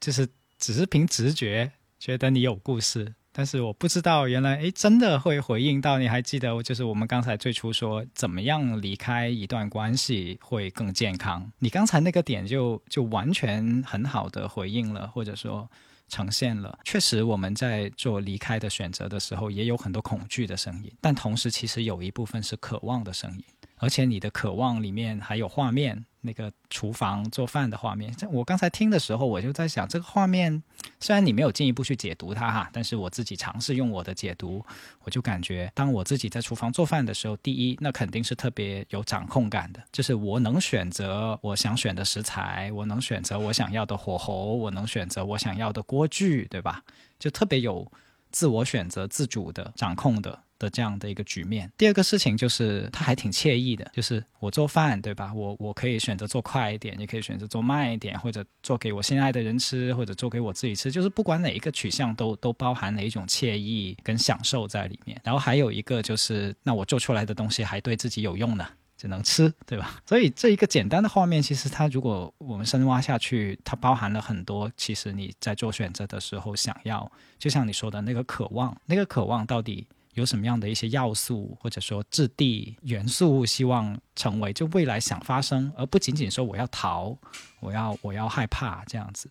[0.00, 0.26] 就是
[0.58, 3.12] 只是凭直觉觉得你有故事。
[3.38, 5.96] 但是我不知道，原来诶，真的会回应到。
[6.00, 11.48] 你还记得，就是我们刚才最初说，怎么样离开一段关系会更健康？
[11.60, 15.70] 你刚才那个点就就完全很好的回应了，或者说
[16.08, 16.76] 呈现了。
[16.82, 23.44] 确实，我们在做离开的选择的时候，也有很多恐惧的声音，但同时其实有一部分是渴望的声音。
[23.80, 28.12] 而且你的渴望里面还有画面，那个厨房做饭的画面。
[28.32, 30.60] 我刚才听的时候，我就在想，这个画面
[31.00, 34.64] 虽然你没有进一步去解读它哈，但是我自己尝试用我的解读，
[35.04, 46.82] 我就感觉，当我自己在厨房做饭的时候，第一，那肯定是特别有掌控感的，就是我能选择我想选的食材，我能选择我想要的火候，我能选择我想要的锅具，对吧？
[47.18, 47.90] 就特别有
[48.30, 50.42] 自我选择、自主的掌控的。
[50.58, 51.70] 的这样的一个局面。
[51.76, 55.32] 第二个事情就是，它还挺惬意的，就是我做饭，对吧？
[55.32, 60.90] 我我可以选择做快一点，也可以选择做慢一点，或者做给我心爱的人吃，或者做给我自己吃。
[60.90, 65.20] 就是不管哪一个取向，都都包含了一种惬意跟享受在里面。
[65.24, 68.66] 然后还有一个就是，那我做出来的东西还对自己有用呢，
[68.96, 70.00] 只能吃，对吧？
[70.06, 74.70] 所以这一个简单的画面，其实它如果我们深挖下去，它包含了很多。
[74.76, 79.86] 其实你在做选择的时候，想要就像你说的那个渴望，那个渴望到底。
[80.18, 87.16] 有什么样的一些要素，或者说质地元素，希望成为就未来想发生，而不仅仅说我要逃，
[87.60, 89.28] 我要我要害怕这样子，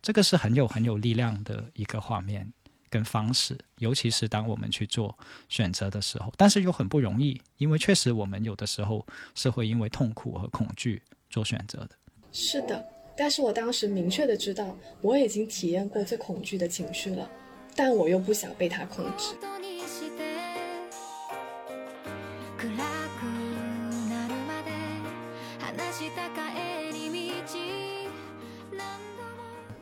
[0.00, 2.48] 这个是很有很有力量的一个画面
[2.88, 11.90] 跟方式，尤其是当我们去做选择的时候，但是又很不容易，因为确实我们有的时候是会因为痛苦和恐惧做选择的。
[12.30, 17.28] 是的，但是我当时明确的知道，我已经体验过最恐惧的情绪了，
[17.74, 19.34] 但我又不想被它控制。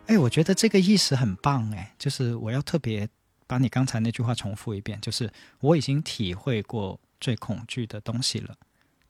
[0.07, 3.07] 哎，我觉得这个意识很棒哎，就是我要特别
[3.47, 8.57] 把你刚才那句话重复一遍，就是我已经体会过最恐惧的东西了，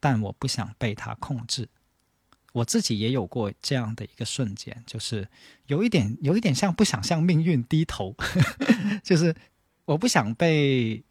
[0.00, 1.68] 但我不想被它控制。
[2.52, 5.28] 我自己也有过这样的一个瞬间，就是
[5.66, 8.16] 有一点有一点像不想向命运低头，
[9.04, 9.36] 就是
[9.88, 11.02] 我不想被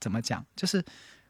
[0.00, 0.84] 怎么讲，就是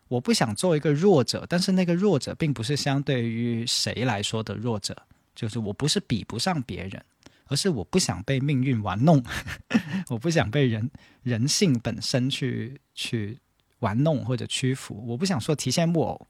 [0.08, 4.94] 我不想做一个弱者，但是那个弱者并不是相对于谁来说的弱者，
[5.34, 7.02] 就是我不是比不上别人。
[7.50, 9.24] 而是我不想被命运玩弄，
[10.10, 10.90] 我不想被人
[11.22, 13.38] 人性本身去去
[13.78, 16.28] 玩弄或者屈服，我不想说提线木偶，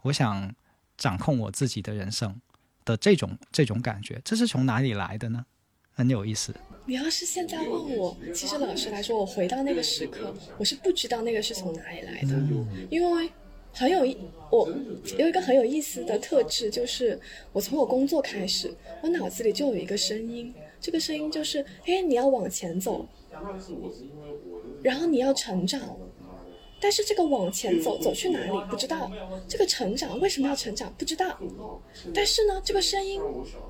[0.00, 0.50] 我想
[0.96, 2.40] 掌控我自己的人生
[2.82, 5.44] 的这种这种感觉，这是从哪里来的呢？
[5.94, 6.54] 很有意思。
[6.86, 12.34] 你要是现在问我，其实老实来说，我回到那个时刻，我是不知道那个是从哪里来的，
[12.90, 13.30] 因为。
[13.76, 14.16] 很有意，
[14.52, 14.70] 我
[15.18, 17.20] 有一个很有意思的特质，就是
[17.52, 23.04] 我从我工作开始，我脑子里就有一个声音，这个声音就是：哎，你要往前走，
[24.80, 25.98] 然后你要成长，
[26.84, 29.10] 但是这个往前走走去哪里不知道，
[29.48, 31.40] 这个成长为什么要成长不知道，
[32.12, 33.18] 但是呢，这个声音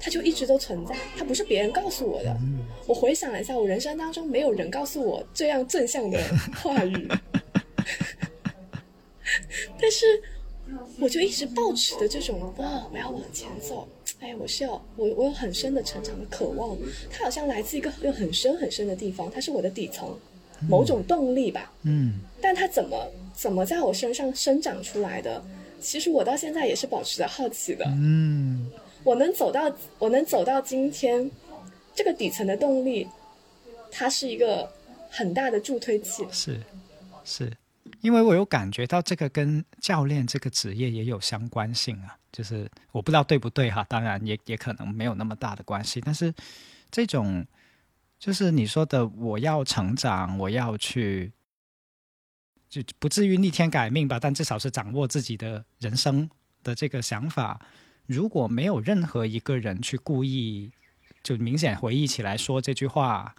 [0.01, 2.37] 它就一直都存在，它不是别人告诉我的。
[2.89, 6.19] 我回想了一下，我人生当中没有人告诉我这样正向的
[6.61, 7.09] 话语。
[9.81, 10.21] 但是，
[10.99, 13.87] 我就一直保持的这种哇，我要往前走，
[14.19, 16.77] 哎，我是要我我有很深的成长的渴望，
[17.13, 20.19] 它好像来自一个有很深很深的地方，它是我的底层，
[20.61, 25.43] 某种动力吧，嗯，但它怎么怎么在我身上生长出来的？
[25.81, 28.71] 其实我到现在也是保持着好奇的，嗯，
[29.03, 31.31] 我能走到我能走到今天，
[31.95, 33.07] 这个底层的动力，
[33.91, 34.73] 它是一个
[35.11, 36.61] 很大的助推器，是
[37.25, 37.53] 是。
[38.01, 46.33] 因为我有感觉到这个跟教练这个职业也有相关性啊，就是我不知道对不对哈，当然也也可能没有那么大的关系，但是
[46.91, 47.45] 这种
[48.25, 51.31] 就是你说的我要成长，我要去，
[52.71, 56.31] 就不至于逆天改命吧，但至少是掌握自己的人生
[56.63, 57.61] 的这个想法，
[58.07, 60.73] 如果没有任何一个人去故意
[61.23, 63.35] 就明显回忆起来说这句话，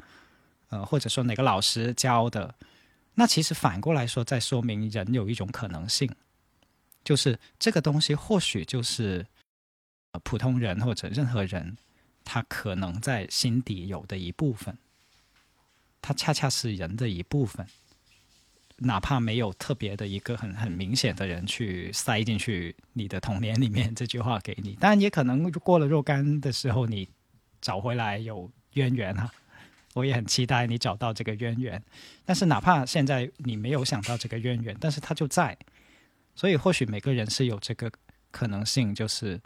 [0.70, 2.54] 呃，或者说哪个老师教的。
[3.16, 6.08] 那其实反过来说，在说明人有一种可能性，
[7.04, 9.26] 就是这个东西或许就是
[10.24, 11.76] 普通人或者任何人
[12.26, 14.78] 他可能在心底有的一部分，
[16.02, 17.66] 它恰恰是人的一部分，
[18.80, 27.08] 哪怕没有特别的一个很很明显的人去塞进去你的童年里面这句话给你，当然也可能过了若干的时候你
[27.62, 29.32] 找回来有渊源哈。
[29.94, 31.82] 我也很期待你找到这个渊源。
[32.26, 35.58] 但是哪怕现在你没有想到这个渊源，但是它就在。
[36.36, 37.90] 所以或许每个人是有这个
[38.30, 39.40] 可能性，就是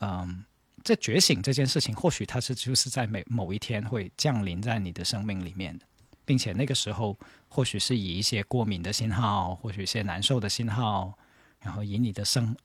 [0.00, 0.44] 嗯，
[0.86, 5.84] 这觉醒这件事情，或许它是就是在每某一天会降临在你的生命里面的，
[6.24, 7.18] 并且那个时候
[7.48, 11.12] 或许是以一些过敏的信号，或许一些难受的信号，
[11.60, 12.56] 然后以你的生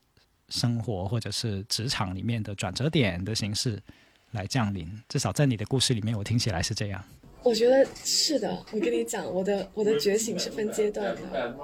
[0.50, 3.82] 生活或者是职场里面的转折点的形式
[4.30, 4.88] 来降临。
[5.08, 7.04] 至少在你的故事里面，我听起来是这样。
[7.42, 8.64] 我觉得是的。
[8.70, 11.56] 我跟你讲，我的我的觉醒是分阶段的。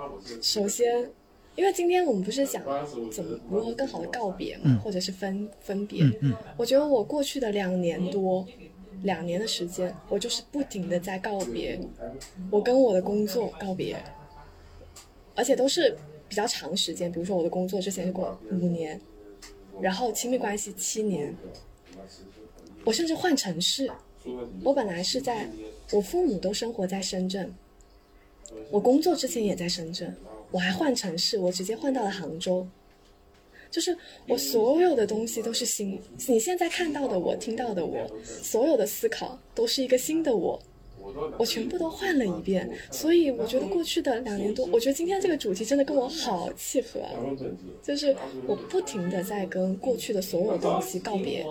[0.42, 1.08] 首先，
[1.58, 2.62] 因为今天我们不是讲
[3.10, 6.04] 怎么如何更好的告别嘛，或者是分分别。
[6.56, 8.46] 我觉得我过去的两年多，
[9.02, 11.76] 两年的时间，我就是不停的在告别，
[12.48, 14.00] 我跟我的工作告别，
[15.34, 15.96] 而且都是
[16.28, 17.10] 比较长时间。
[17.10, 19.00] 比如说我的工作之前过五年，
[19.80, 21.34] 然后亲密关系七年，
[22.84, 23.90] 我甚至换城市。
[24.62, 25.50] 我本来是在，
[25.90, 27.52] 我父母都生活在深圳，
[28.70, 30.14] 我工作之前也在深圳，
[30.50, 32.66] 我还换城市，我直接换到了杭州，
[33.70, 33.96] 就是
[34.26, 40.60] 我所有的东西都是新，你现在看到的我，听到的我，所有的思考都是一个新的我，
[41.38, 47.00] 我全部都换了一遍，所以我觉得过去的两年多，我觉得今天这个主题真的跟我好契合，
[47.82, 51.44] 就是我不停的在跟过去的所有东西告别，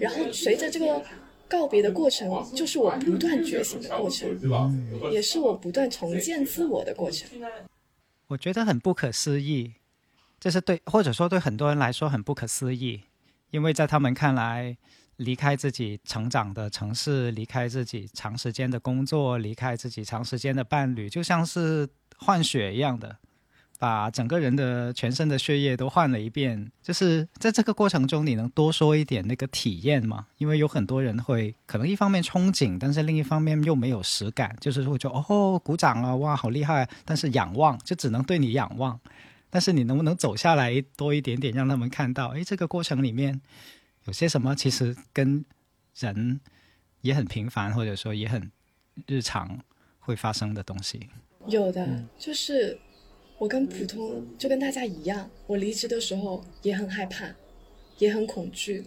[0.00, 1.02] 然后随着这个。
[1.50, 4.28] 告别的过程，就是我不断觉醒的过程，
[5.10, 7.26] 也是我不断重建自我的过程。
[8.28, 9.74] 我觉得很不可思议，
[10.38, 13.02] 这是对，或者说对很多人来说很不可思议，
[13.50, 14.76] 因为在他们看来，
[15.16, 23.16] 离开自己成长的城市，离开自己长时间的工作，离开自己长时间的伴侣，就像是换血一样的。
[23.78, 30.26] 把整个人的全身的血液都换了一遍，就是在这个过程中，你能多说一点那个体验吗？
[30.38, 36.88] 因为有很多人会可能一方面憧憬，但是另一方面又没有实感，就是会说哦，鼓掌啊，哇，好厉害！
[37.04, 38.98] 但是仰望就只能对你仰望，
[39.48, 43.40] 但是你能不能走下来多一点点，让他们看到，哎，这个过程里面
[44.06, 45.44] 有些什么其实跟
[45.96, 46.40] 人
[47.02, 48.50] 也很平凡，或者说也很
[49.06, 49.60] 日常
[50.00, 51.08] 会发生的东西。
[51.46, 52.76] 有的，就是。
[53.38, 57.32] 我跟普通就跟大家一样，我离职的时候也很害怕，
[57.98, 58.84] 也很恐惧。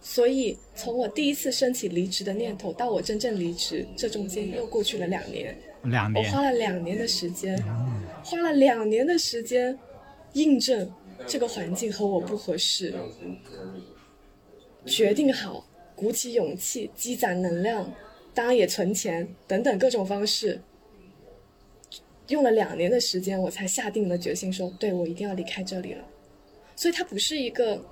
[0.00, 5.56] 所以从我第一次升起离职的念头到我真正离职，这中间又过去了两年。
[5.84, 6.24] 两年。
[6.24, 7.60] 我花了两年的时间，
[8.24, 9.78] 花了两年的时间，
[10.32, 10.90] 印证
[11.26, 12.94] 这个环境和我不合适。
[14.86, 17.92] 决定好，鼓起勇气，积攒能量，
[18.32, 20.60] 当然也存钱等等各种方式。
[22.28, 26.04] 用了两年的时间，我才下定了决心，说对我一定要离开这里了。
[26.74, 27.82] 所以它不是一个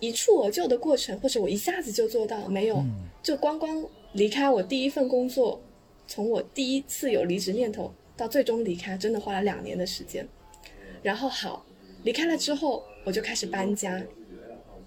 [0.00, 2.84] 一蹴而就的过程，或者我一下子就做到，没有，
[3.22, 5.62] 就光光离开我第一份工作，
[6.06, 10.26] 从我第一次有离职念头到最终离开，真的花了两年的时间。
[11.02, 11.64] 然后好，
[12.02, 14.02] 离开了之后，我就开始搬家，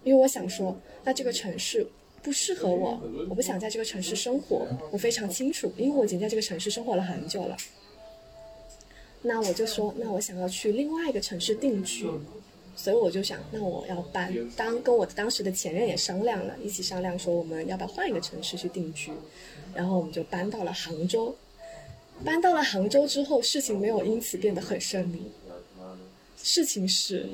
[0.03, 1.87] 因为我想说，那这个城市
[2.21, 4.67] 不适合我，我不想在这个城市生活。
[4.91, 7.57] 我非常清楚，因为我已经在这个城市生活了很久了。
[9.27, 12.07] 那我就说，那我想要去另外一个城市定居，
[12.75, 14.31] 所以我就想，那我要搬。
[14.55, 19.11] 当跟我当时的前任也商量了，一起商量说，我们要不要换一个城市去定居？
[19.73, 21.35] 然后我们就搬到了杭州。
[22.23, 25.31] 搬到了杭州之后，事情没有因此变得很顺利。
[26.41, 27.27] 事情是，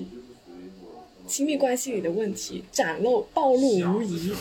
[1.27, 4.33] 亲密关系里的问题展露暴露无遗，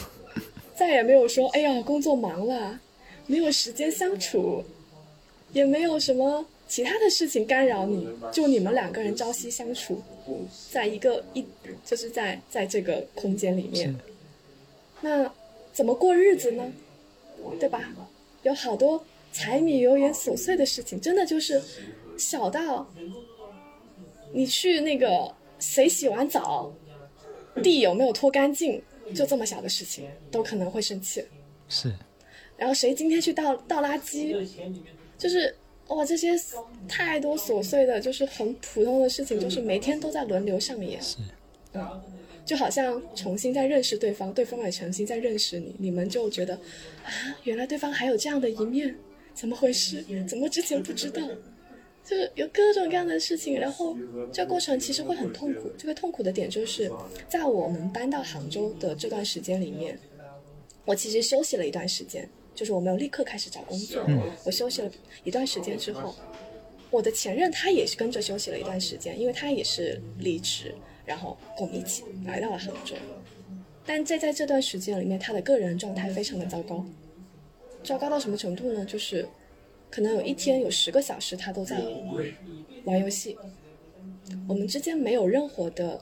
[0.77, 2.81] 再也没有说，哎呀，工作忙了，
[3.27, 4.63] 没有时间相处，
[5.53, 6.47] 也没有什么。
[6.71, 10.01] 其他的事情干扰你，就你们两个人朝夕相处，
[10.71, 11.45] 在一个一
[11.85, 13.93] 就是在在这个空间里面，
[15.01, 15.29] 那
[15.73, 16.73] 怎么过日子呢？
[17.59, 17.93] 对吧？
[18.45, 21.61] 有好多柴米油盐琐碎的事情，真的就是
[22.17, 22.89] 小到
[24.33, 26.73] 你去那个谁洗完澡，
[27.65, 28.81] 地有没有拖干净，
[29.13, 31.25] 就这么小的事情都可能会生气。
[31.69, 31.93] 是。
[32.57, 34.49] 然后谁今天去倒倒垃圾，
[35.19, 35.53] 就是。
[35.91, 36.29] 哇，这些
[36.89, 41.03] 太多琐碎的，就是很普通的事情，就是每天都在轮流上演。
[41.03, 41.19] 是，
[41.75, 42.01] 嗯，
[42.45, 46.55] 就好像重新在认识对方，对方也重新在认识你，你们就觉得
[47.05, 47.11] 啊，
[47.43, 48.95] 原来对方还有这样的一面，
[49.35, 50.05] 怎么回事？
[50.29, 51.23] 怎么之前不知道？
[52.03, 53.97] 就是有各种各样的事情，然后
[54.33, 55.71] 这过程其实会很痛苦。
[55.77, 56.91] 这个痛苦的点就是
[57.29, 59.99] 在我们搬到杭州的这段时间里面，
[60.85, 62.29] 我其实休息了一段时间。
[62.55, 64.05] 就是我没有立刻开始找工作，
[64.45, 64.91] 我休息了
[65.25, 66.15] 一段时间之后，
[66.91, 70.75] 我的前任他也是跟着休息了一段时间，因为他也是离职，
[71.07, 72.95] 然后跟我们一起来到了杭州。
[73.87, 76.85] 但在在这段时间里面，他的个人状态非常的糟糕，
[77.83, 78.85] 糟糕到什么程度呢？
[78.85, 79.27] 就是
[79.91, 81.83] 可能有一天有十个小时他都在
[82.85, 83.37] 玩游戏，
[84.47, 86.01] 我们之间没有任何的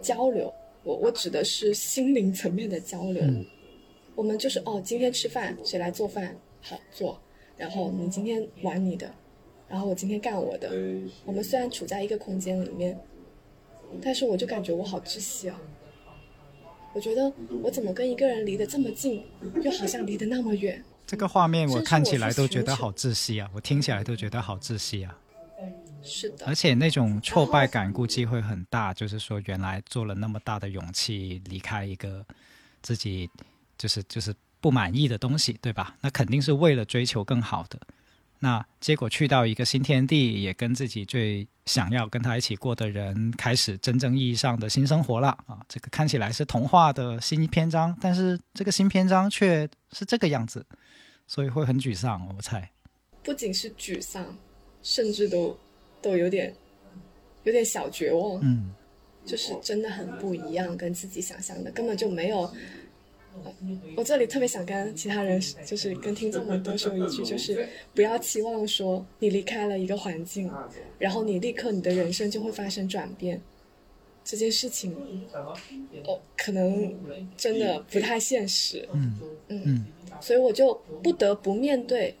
[0.00, 0.52] 交流。
[0.82, 3.22] 我我指的是心灵层面的交流。
[4.20, 6.36] 我们就是哦，今天吃饭谁来做饭？
[6.60, 7.18] 好做。
[7.56, 9.10] 然后你今天玩你的，
[9.66, 10.68] 然后我今天干我的。
[11.24, 13.00] 我们虽然处在一个空间里面，
[14.02, 15.58] 但是我就感觉我好窒息啊。
[16.92, 19.24] 我觉得我怎么跟一个人离得这么近，
[19.62, 20.84] 又好像离得那么远？
[21.06, 25.18] 这个画面我看起来都觉得好窒息啊，我听起来都觉得好窒息啊。
[26.02, 26.44] 是的。
[26.44, 32.22] 而且那种挫败感估计会很大，就是说原来做了那么大的勇气离开一个
[32.82, 33.30] 自己
[33.80, 35.96] 就是就是不满意的东西，对吧？
[36.02, 37.80] 那肯定是为了追求更好的。
[38.38, 45.64] 那结果去到一个新天地，也跟自己最想要跟他一起过的人开始真正意义上的新生活了啊！
[45.66, 50.64] 这个看起来是童话的新篇章，但是这个新篇章却是这个样子，
[51.26, 52.26] 所以会很沮丧。
[52.36, 52.70] 我猜，
[53.22, 54.36] 不仅是沮丧，
[54.82, 55.58] 甚至都
[56.02, 56.54] 都有点
[57.44, 58.40] 有点小绝望。
[58.42, 58.74] 嗯，
[59.24, 62.50] 就是真的很不一样，跟自己想象的根本就没有。
[63.96, 70.50] 我这里特别想跟其他人，就是跟听众们多说一句，就是不要期望说你离开了一个环境，
[70.98, 73.40] 然后你立刻你的人生就会发生转变，
[74.24, 74.94] 这件事情，
[76.04, 76.94] 哦，可能
[77.36, 78.88] 真的不太现实。
[78.92, 79.18] 嗯
[79.48, 79.84] 嗯，
[80.20, 82.14] 所以我就不得不面对，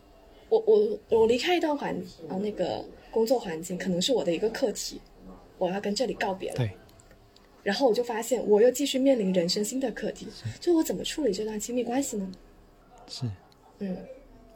[0.48, 1.94] 我我我离开一段环
[2.28, 5.00] 啊那个工作环境，可能是我的一个课题，
[5.58, 6.56] 我要跟这里告别了。
[6.56, 6.70] 对。
[7.62, 10.26] 然后我就发现，我又继续面临人生新的课题，
[10.58, 12.30] 就我怎么处理这段亲密关系呢？
[13.06, 13.30] 是，
[13.78, 13.96] 嗯，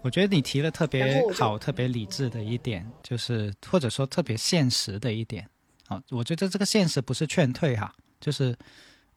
[0.02, 5.48] 我觉得你提了特别好、特别理智的一点，就是或者说特别现实的一点。
[5.88, 8.56] 啊，我觉得这个现实不是劝退哈，就是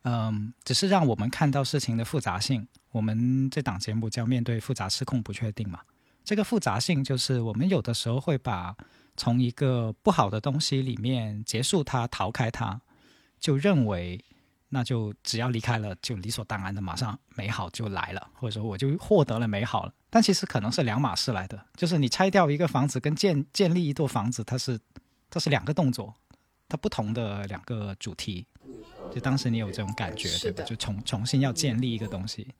[0.03, 2.67] 嗯，只是让我们看到事情的复杂性。
[2.91, 5.79] 我们这档节目叫面对复杂失控不确定嘛，
[6.25, 8.75] 这个复杂性就是我们有的时候会把
[9.15, 12.81] 从一个不好的东西里面结束它、逃开它。
[13.39, 14.23] 就认为，
[14.69, 19.93] 那就只要离开了，就理所当然的马上美好就来了，或者说我就获得了美好了。
[20.09, 24.79] 但其实可能是两码事来的，就是你拆掉一个房子跟建建立一座房子，它是
[25.29, 26.13] 它是两个动作，
[26.67, 28.45] 它不同的两个主题。
[29.13, 30.63] 就当时你有这种感觉，对吧？
[30.63, 32.53] 就重重新要建立一个东西，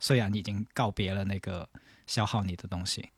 [0.00, 1.68] 虽然已经告别了那个
[2.06, 3.08] 消耗你的东西，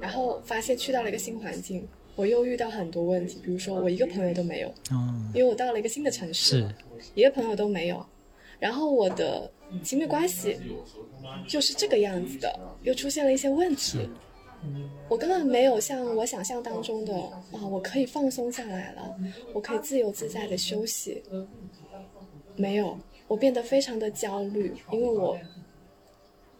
[0.00, 1.86] 然后发现去到了一个新环境。
[2.16, 4.74] 我又遇到很多问题，比如说我一个朋友都没有，
[5.32, 6.68] 因为我到了一个新的城市，
[7.14, 8.04] 一个朋友都没有。
[8.58, 9.50] 然后我的
[9.82, 10.58] 亲密关系
[11.48, 14.06] 就是这个样子的，又出现了一些问题。
[15.08, 17.14] 我根本没有像我想象当中的
[17.52, 19.16] 啊，我可以放松下来了，
[19.54, 21.22] 我可以自由自在的休息。
[22.56, 25.38] 没有，我变得非常的焦虑，因为我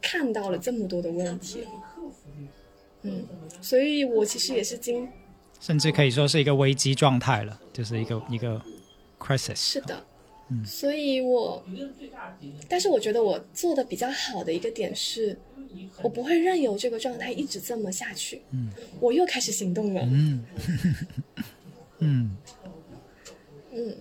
[0.00, 1.66] 看到了这么多的问题。
[3.02, 3.26] 嗯，
[3.60, 5.06] 所以我其实也是经。
[5.60, 8.60] 甚至可以说是一个危机状态了，就是一个一个
[9.18, 9.54] crisis。
[9.56, 10.02] 是的，
[10.48, 11.62] 嗯，所以我，
[12.66, 15.38] 但是我觉得我做的比较好的一个点是，
[16.02, 18.40] 我不会任由这个状态一直这么下去。
[18.52, 20.00] 嗯，我又开始行动了。
[20.10, 20.44] 嗯，
[22.00, 22.36] 嗯，
[23.72, 23.96] 嗯，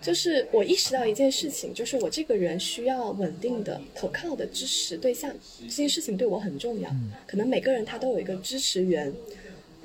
[0.00, 6.90] 就是我意识到一件事情，就是我这个人需要稳定的、可靠的支持对象，这件事情对我很重要。
[7.26, 9.12] 可能每个人他都有一个支持源。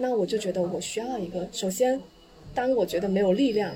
[0.01, 1.45] 那我就觉得我需要一个。
[1.51, 2.01] 首先，
[2.55, 3.75] 当我觉得没有力量，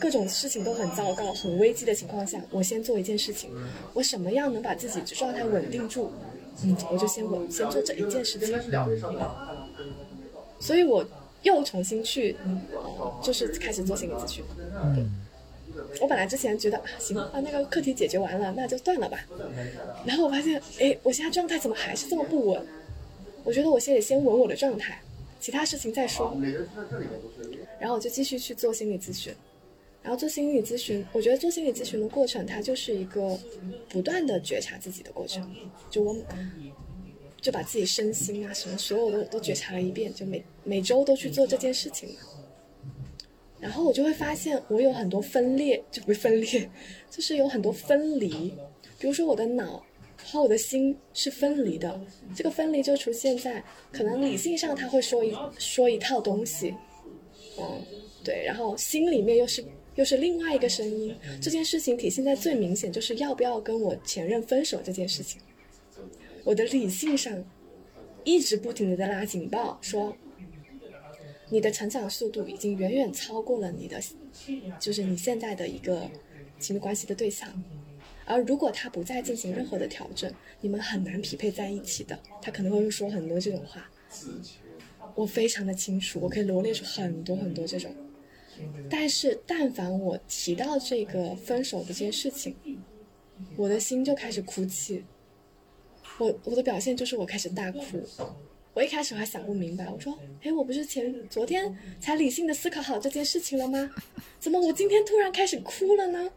[0.00, 3.48] 各种事情都很糟糕、很危机的情况下，我先做一件事情。
[3.94, 6.10] 我什么样能把自己状态稳定住？
[6.64, 8.58] 嗯，我就先稳，先做这一件事情。
[10.58, 11.06] 所以我
[11.44, 12.36] 又重新去，
[13.22, 14.44] 就是开始做心理咨询。
[14.82, 15.08] 嗯。
[16.00, 19.24] 我本来之前觉得啊，行啊，那个课题解决完了，那就断了吧。
[20.04, 22.60] 然后我发现，哎，我现在状态怎么还是这么不稳？
[23.44, 25.00] 我觉得我先得先稳我的状态。
[25.40, 26.36] 其他事情再说，
[27.80, 29.34] 然后我就继续去做心理咨询，
[30.02, 33.38] 然后做心理咨询，我觉得做心理咨询的过程，它就是一个
[33.88, 35.50] 不断的觉察自己的过程，
[35.88, 36.14] 就我
[37.40, 42.16] 就把自己身心啊什么所有的都觉察了一遍，就每每周都去做这件事情嘛，
[43.58, 46.70] 然后我就会发现我有很多分裂，就不是分裂，
[47.10, 48.54] 就是有很多分离，
[48.98, 49.82] 比如说我的脑。
[50.30, 52.00] 和我的心是分离的，
[52.36, 56.72] 这个分离就出现在可能理性上他会说一说一套东西，
[57.58, 57.82] 嗯，
[58.22, 59.64] 对，然后心里面又是
[59.96, 61.14] 又是另外一个声音。
[61.42, 65.40] 这件事情体现在最明显就是要不要跟我前任分手这件事情。
[66.44, 67.44] 我的理性上
[68.22, 70.16] 一直不停的在拉警报，说
[71.48, 74.00] 你的成长速度已经远远超过了你的，
[74.78, 76.08] 就是你现在的一个
[76.60, 77.48] 亲密关系的对象。
[78.30, 82.18] 而如果他不再进行任何的调整，你们很难匹配在一起的。
[82.40, 83.90] 他可能会说很多这种话，
[85.14, 87.94] 我非常的清楚，我可以罗列出很多很多这种。
[88.88, 92.54] 但是，但凡我提到这个分手的这件事情，
[93.56, 95.02] 我的心就开始哭泣。
[96.18, 97.80] 我我的表现就是我开始大哭。
[98.72, 103.90] 我一开始我还想不明白，我说：“哎，我不是前昨天才理性的思考好这件事情了吗？
[104.38, 106.30] 怎么我今天突然开始哭了呢？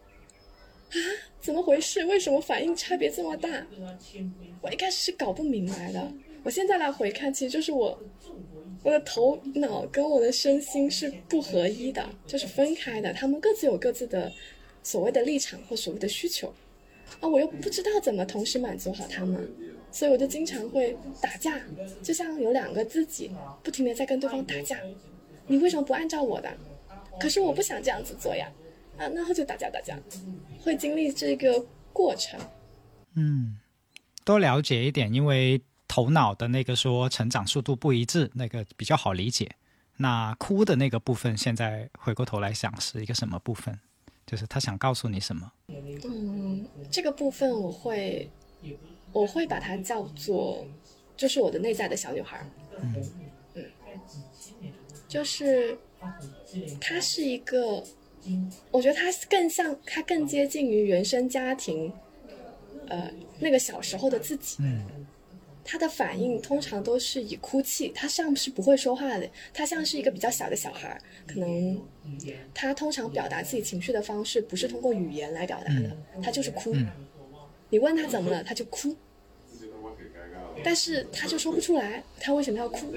[0.94, 0.98] 啊，
[1.42, 2.06] 怎么回事？
[2.06, 3.66] 为什么反应差别这么大？
[4.62, 6.12] 我一开始是搞不明白的。
[6.44, 8.00] 我现在来回看，其实就是我
[8.84, 13.14] 我的头脑跟我的身心是不合一的，就是分开的。
[13.14, 14.32] 他们各自有各自的
[14.84, 16.54] 所谓的立场或所谓的需求
[17.20, 19.50] 啊，我又不知道怎么同时满足好他们。”
[19.94, 21.62] 所以我就经常会打架，
[22.02, 23.30] 就像有两个自己
[23.62, 24.80] 不停的在跟对方打架。
[25.46, 26.52] 你为什么不按照我的？
[27.20, 28.52] 可是我不想这样子做呀，
[28.98, 29.98] 啊，那他就打架打架，
[30.62, 32.40] 会经历这个过程。
[33.16, 33.60] 嗯，
[34.24, 39.50] 多了解一点，因为头脑的那个说成长速度不一致，那个比较好理解。
[39.98, 43.80] 那哭的那个部分，现在回过头来想是一个什么部分？
[44.26, 45.52] 就是他想告诉你什么？
[45.68, 48.30] 嗯，这个部分我会。
[49.12, 50.66] 我会把它叫做，
[51.16, 52.44] 就是我的内在的小女孩
[52.82, 52.96] 嗯
[53.54, 53.64] 嗯，
[55.08, 55.78] 就是
[56.82, 57.84] 她是一个，
[58.72, 61.92] 我觉得他更像，他更接近于原生家庭，
[62.88, 64.58] 呃，那个小时候的自己。
[64.60, 64.86] 嗯，
[65.66, 71.82] 他的反应通常都是以哭泣，他像是不会说话的，他像是一个比较小的小孩可能
[72.54, 76.76] 他通常表达自己情绪的方式不是通过语言来表达的，他就是哭。
[77.70, 78.96] 你问他怎么了，他就哭，
[80.64, 82.92] 但是他就说不出来，他为什么要哭？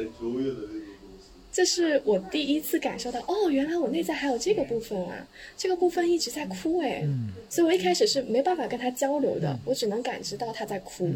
[1.57, 5.27] 这是我第一次感受到，哦，原来我内在还有这个部分啊，
[5.57, 7.03] 这个部分一直在哭哎，
[7.49, 11.11] 所以我一开始是没办法跟他交流的，我只能感知到他在哭。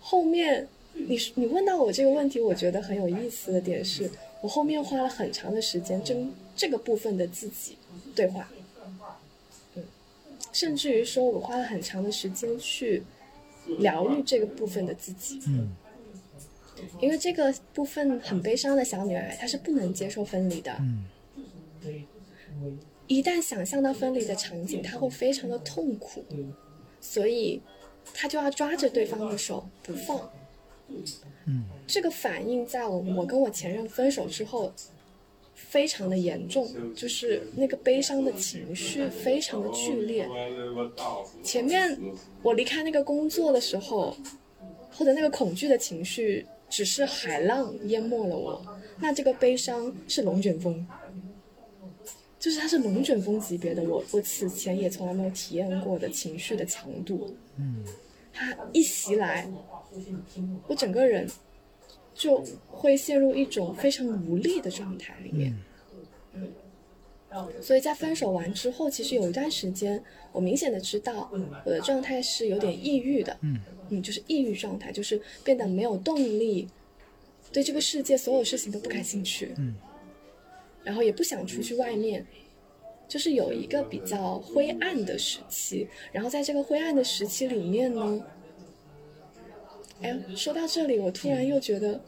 [0.00, 7.76] 后面你你问到我这个问题，我觉得很有意思的点是，我后面花了很长的时间跟这个部分的自己
[8.16, 8.50] 对话。
[9.76, 9.84] 嗯
[10.50, 13.04] 甚至于说，我花了很长的时间去
[13.78, 15.40] 疗愈这个部分的自己。
[15.46, 15.68] 嗯，
[17.00, 20.74] 因为这个部分很悲伤的小女孩，她是不能接受分离的。
[20.80, 21.04] 嗯，
[23.06, 26.24] 一旦想象到分离的场景，她会非常的痛苦，
[27.00, 27.60] 所以
[28.14, 30.30] 她就要抓着对方的手不放。
[31.46, 34.72] 嗯，这个反应在我我跟我前任分手之后。
[35.60, 40.26] 非常的严重，就是那个悲伤的情绪非常的剧烈。
[41.42, 41.98] 前面
[42.44, 44.16] 我离开那个工作的时候，
[44.92, 48.64] 或者那个恐惧的情绪只是海浪淹没了我，
[48.98, 50.86] 那这个悲伤是龙卷风，
[52.38, 57.36] 就是它是龙卷风级别的，我我此前也从来没有体验过的情绪的强度。
[57.56, 57.84] 嗯，
[58.32, 59.48] 它一袭来，
[60.66, 61.28] 我整个人。
[62.14, 65.56] 就会陷入一种非常无力的状态里面，
[66.32, 66.48] 嗯，
[67.60, 70.02] 所以在分手完之后，其实有一段时间，
[70.32, 71.30] 我明显的知道
[71.64, 73.60] 我的状态是有点抑郁的，嗯，
[73.90, 76.68] 嗯，就是抑郁状态，就是变得没有动力，
[77.52, 79.74] 对这个世界所有事情都不感兴趣，嗯，
[80.82, 82.26] 然后也不想出去外面，
[83.06, 88.24] 就是有一个比较灰暗的时期，然后在这个灰暗的时期里面呢。
[90.00, 92.00] 哎，说到这里，我突然又觉得，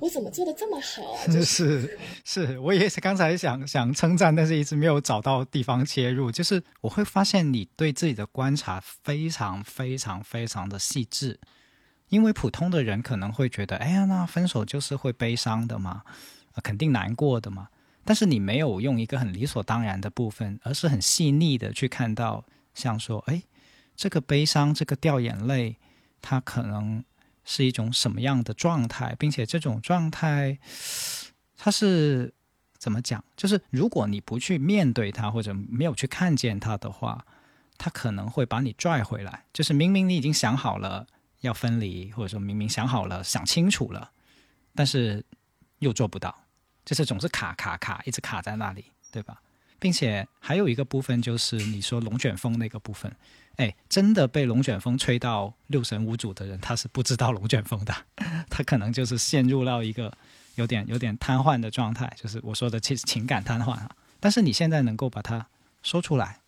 [0.00, 1.42] 我怎么做的这么好啊？
[1.44, 6.30] 是 是，我也是刚才想想称赞，但是一直没有找到地方切入。
[6.30, 11.38] 就是我会发现你对自己的观察非常非常非常的细致，
[12.08, 16.02] 因为普通的人可能会觉得，哎呀，那分手就是会悲伤的嘛，
[16.62, 17.68] 肯定难过的嘛。
[18.04, 22.44] 但是你没有用一个很理所当然的部分，而是很细腻的去看到，
[22.74, 23.42] 像说，哎，
[23.94, 25.76] 这个悲伤，这个掉眼泪，
[26.22, 27.04] 它可能。
[27.50, 30.58] 是一种什么样的状态，并且这种状态，
[31.56, 32.34] 它是
[32.76, 33.24] 怎么讲？
[33.38, 37.24] 就是如果你不去面对它，或者没有去看见它的话，
[37.78, 39.46] 它可能会把你拽回来。
[39.50, 41.06] 就是明明你已经想好了
[41.40, 44.10] 要分离，或者说明明想好了、想清楚了，
[44.74, 45.24] 但是
[45.78, 46.44] 又做不到，
[46.84, 49.40] 就是总是卡卡卡，一直卡在那里，对吧？
[49.78, 53.14] 并且还有一个部分就是你说龙卷风那个部分。
[53.56, 57.92] 哎，真的被龙卷风吹到六神无主的人，他是不知道龙卷风的，
[58.48, 60.16] 他可能就是陷入到一个
[60.54, 63.90] 有点有点瘫痪的状态，就是我说的情情感瘫痪啊。
[64.20, 65.44] 但是你现在能够把它
[65.82, 66.40] 说出来，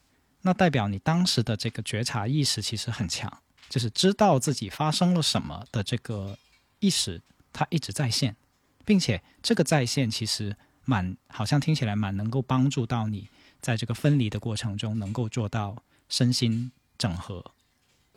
[0.43, 6.39] 那代表你当时的这个觉察意识其实很强，就是知道自己发生了什么的这个
[6.79, 7.21] 意识，
[7.53, 8.37] 它一直在线，
[8.85, 10.57] 并且这个在线其实
[10.91, 13.29] 蛮好像听起来蛮能够帮助到你
[13.61, 15.65] 在这个分离的过程中能够做到
[16.09, 16.73] 身心。
[17.01, 17.43] 整合。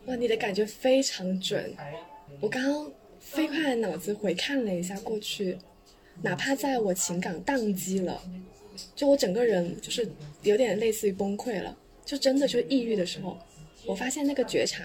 [0.07, 1.73] 哇，你的感觉非常准。
[2.41, 5.57] 我刚刚飞快的脑子回看了一下过去，
[6.21, 8.21] 哪怕在我情感宕机了，
[8.93, 10.11] 就我整个人就是
[10.41, 13.39] 有点类似于崩溃了，就真的就抑郁的时候，
[13.85, 14.83] 我发现那个觉察，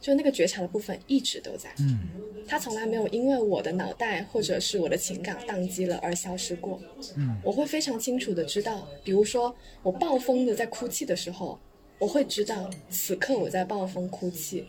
[0.00, 1.72] 就那个觉察的部分一直都在。
[1.78, 2.00] 嗯，
[2.48, 6.80] 它从来没有因为我的脑袋或者是我的情感宕机了而消失过。
[7.16, 11.60] 嗯，我会非常清楚的知道，比如说我暴风的在哭泣的时候，
[11.98, 14.64] 我会知道此刻我在暴风哭泣，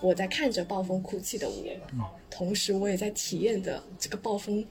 [0.00, 1.64] 我在看着暴风哭泣的我，
[2.30, 4.66] 同时我也在体验着这个暴风。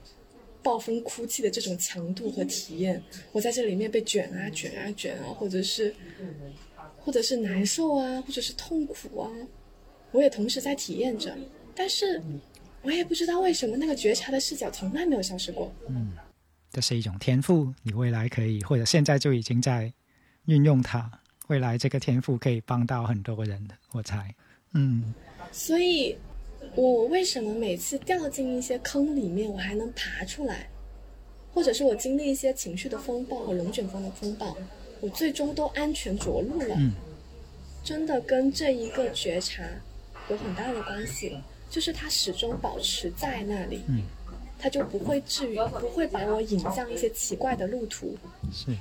[0.62, 3.02] 暴风哭泣的这种强度和体验，
[3.32, 5.94] 我在这里面被卷啊卷啊卷啊，或者是，
[6.98, 9.30] 或者是难受啊，或者是痛苦啊，
[10.12, 11.36] 我也同时在体验着，
[11.74, 12.20] 但是，
[12.82, 15.72] 我也不知道为什么那个觉察的视角从来没有消失过。
[15.88, 16.12] 嗯，
[16.72, 19.92] 这是一种天赋，你未来可以或者现在就已经在
[20.46, 21.10] 运用它，
[21.48, 24.34] 未来这个天赋可以帮到很多人的，我猜。
[24.74, 25.14] 嗯，
[25.52, 26.16] 所以。
[26.76, 30.68] 我为什么每次掉进一些坑里面，我还能爬出来？
[31.52, 34.54] 或者是我经历一些情绪的风暴和龙卷风的风暴，
[35.00, 36.74] 我最终都安全着陆了？
[36.78, 36.92] 嗯
[37.82, 39.64] 真的跟这一个觉察
[40.30, 41.36] 有很大的关系，
[41.68, 43.82] 就是它始终保持在那里，
[44.58, 48.16] 它就不会至于不会把我引向一些奇怪的路途。
[48.52, 48.72] 是。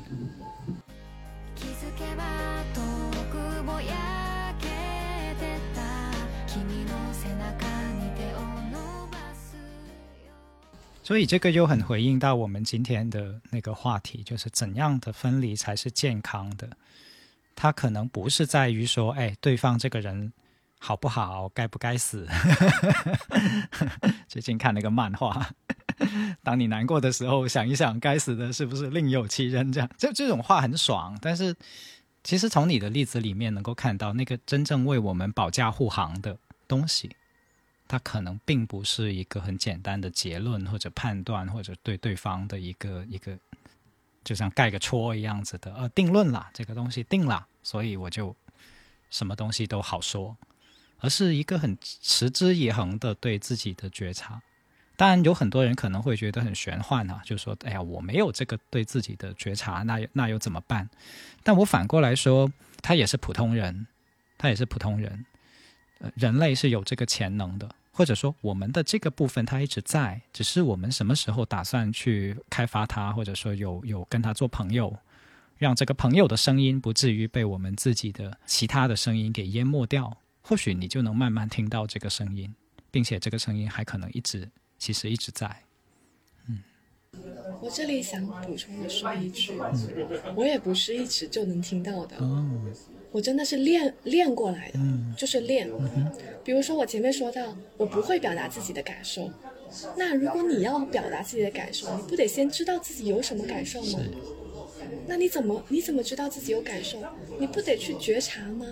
[11.02, 16.70] 所以这个又很回应到我们今天的那个话题，就是怎样的分离才是健康的？
[17.56, 20.32] 它可能不是在于说，哎，对方这个人
[20.80, 22.26] 好不好，该不该死？
[24.28, 25.52] 最近看那个漫画，
[26.42, 29.72] 当你难过的时候，想一想，该死的是不是另有其人？
[29.72, 31.16] 这样，这这种话很爽。
[31.22, 31.56] 但是，
[32.24, 37.16] 其实从你的例子里面能够看到，那个真正为我们保驾护航的东西。
[37.88, 43.36] 它可能并不是一个很简单的结论或者判断，或者对对方的一个一个，
[44.24, 48.36] 就像盖个戳一样子的，呃，定论了，这个东西定了，所以我就
[49.10, 50.38] 什么东西都好说，
[51.00, 54.42] 而是一个很持之以恒的对自己的觉察。
[54.96, 60.90] 当然，有很多人可能会觉得很玄幻啊，就说，哎呀，我没有这个对自己的觉察，那那又怎么办？
[61.42, 63.88] 但我反过来说，他也是普通人，
[64.38, 65.26] 他也是普通人，
[66.00, 67.70] 呃，人类是有这个潜能的。
[67.92, 74.98] 或者说，我们的这个部分它一直在，只是我们什么时候打算去开发它，或者说有有跟他做朋友，
[75.58, 80.16] 让这个朋友的声音不至于被我们自己的其他的声音给淹没掉。
[80.50, 82.52] 或许你就能慢慢听到这个声音，
[82.90, 85.48] 并且这个声音还可能一直，其实一直在。
[86.48, 86.58] 嗯，
[87.62, 89.54] 我这里想补充的说一句，
[90.36, 92.18] 我也不是一直就能听到的。
[93.12, 94.80] 我真的是练练过来的，
[95.16, 95.70] 就是练。
[96.44, 99.32] 比如说我前面说到，我不会表达自己的感受。
[99.96, 104.00] 那如果你要表达自己的感受，你不得先知道自己有什么感受吗？
[105.06, 107.00] 那你怎么你怎么知道自己有感受？
[107.40, 108.66] 你不得去觉察吗？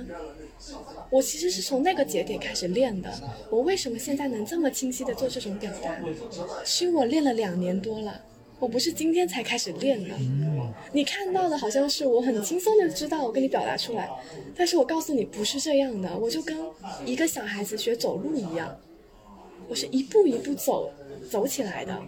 [1.09, 3.09] 我其实是从那个节点开始练的。
[3.49, 5.95] 我为什么现在能这么清晰的做这种表达？
[6.65, 8.21] 是因为我练了两年多了。
[8.59, 10.15] 我不是今天才开始练的，
[10.91, 14.09] 你看到的好像是我很轻松的知道我跟你表达出来，
[14.55, 16.57] 但是我告诉你不是这样的，我就跟
[17.05, 18.75] 一个小孩子学走路一样，
[19.67, 20.91] 我是一步一步走
[21.29, 21.99] 走起来的，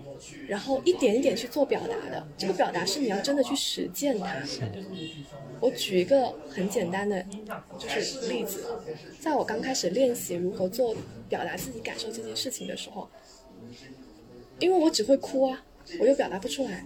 [0.48, 2.28] 然后一点一点去做表达的。
[2.38, 4.36] 这个表达是你要真的去实践它。
[5.60, 7.26] 我举一个很简单的
[7.78, 8.64] 就是例子，
[9.20, 10.96] 在我刚开始练习如何做
[11.28, 13.10] 表达自己感受这件事情的时候，
[14.60, 15.64] 因为我只会哭啊。
[16.00, 16.86] 我又表达不出来，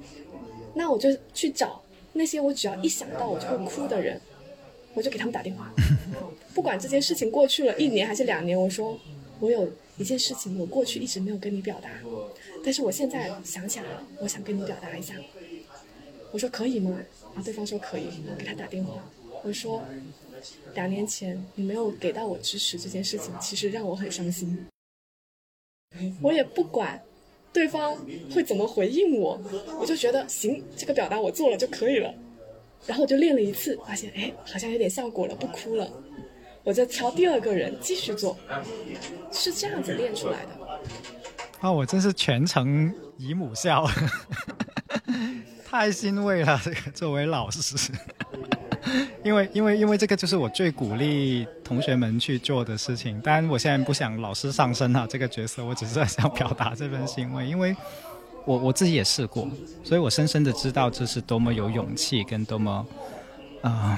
[0.75, 4.17] 那我就去找那些我只要一想到我就会哭的人，
[4.93, 5.73] 我就给他们打电话。
[6.55, 8.97] 不管这件事情过去了一年还是两年，我说
[9.41, 11.89] 我有一件事情我过去一直没有跟你表达，
[12.63, 15.15] 但是我现在想起来了，我想跟你表达一下。
[16.31, 16.89] 我说可以吗？
[17.25, 19.03] 然后对方说可以，我给他打电话。
[19.43, 19.83] 我说
[20.73, 24.65] 两年前你没有给到我支持这件事情，其实让我很伤心。
[26.21, 27.01] 我也不管。
[27.53, 27.95] 对方
[28.33, 29.39] 会怎么回应我？
[29.79, 32.11] 我就觉得行，这个表达我做了就可以了。
[32.87, 35.87] 然后我就练了一次，发现哎，好像有点效果了，不哭了。
[36.63, 38.37] 我就挑第二个人继续做，
[39.31, 40.49] 是这样子练出来的。
[41.59, 43.85] 啊，我真是全程姨母笑，
[45.65, 46.59] 太欣慰了。
[46.63, 47.91] 这个作为老师。
[49.23, 53.19] 因为，因为，因为这个就是我最鼓励同学们去做的事情。
[53.21, 57.45] 当然，我现在不想老师上身哈，这个角色，我只是想表达这份欣慰。
[57.47, 57.73] 因为
[58.45, 59.47] 我我自己也试过，
[59.85, 62.85] 所以我深深的知道这是多么有勇气跟多么
[63.61, 63.97] 啊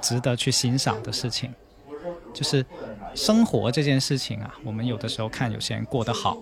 [0.00, 1.52] 值得去欣赏的事情。
[2.34, 2.64] 就是
[3.14, 6.36] 生活这件事情啊，我们有的时候看有些人过得好，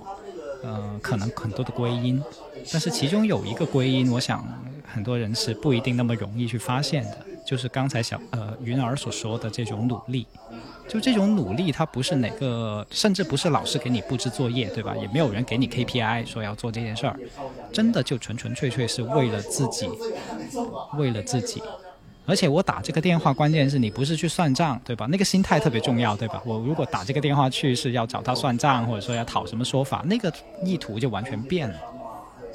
[0.63, 2.23] 呃，可能很多的归因，
[2.73, 4.47] 但是其中有一个归因，我想
[4.87, 10.27] 很多人是不一定那么容易去发现的，就是刚才小呃云儿所说的这种努力。
[10.89, 14.93] 就这种努力，它不是哪个，甚至不是老师给你布置作业，对吧？
[14.97, 17.17] 也没有人给你 KPI 说要做这件事儿，
[17.73, 19.89] 真的就纯纯粹粹是为了自己，
[20.99, 21.63] 为了自己。
[22.31, 25.07] 而且我打这个电话，关键是你不是去算账，对吧？
[25.11, 26.41] 那个心态特别重要，对吧？
[26.47, 30.33] 我如果打这个电话去是要找他算账，或者说要讨什么说法，那个
[30.65, 31.77] 意图就完全变了。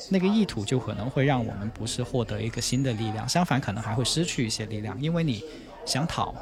[0.09, 5.43] 那个意图就可能会让我们不是获得一个新的力量，相反可能还会失去一些力量，因为你
[5.85, 6.33] 想讨。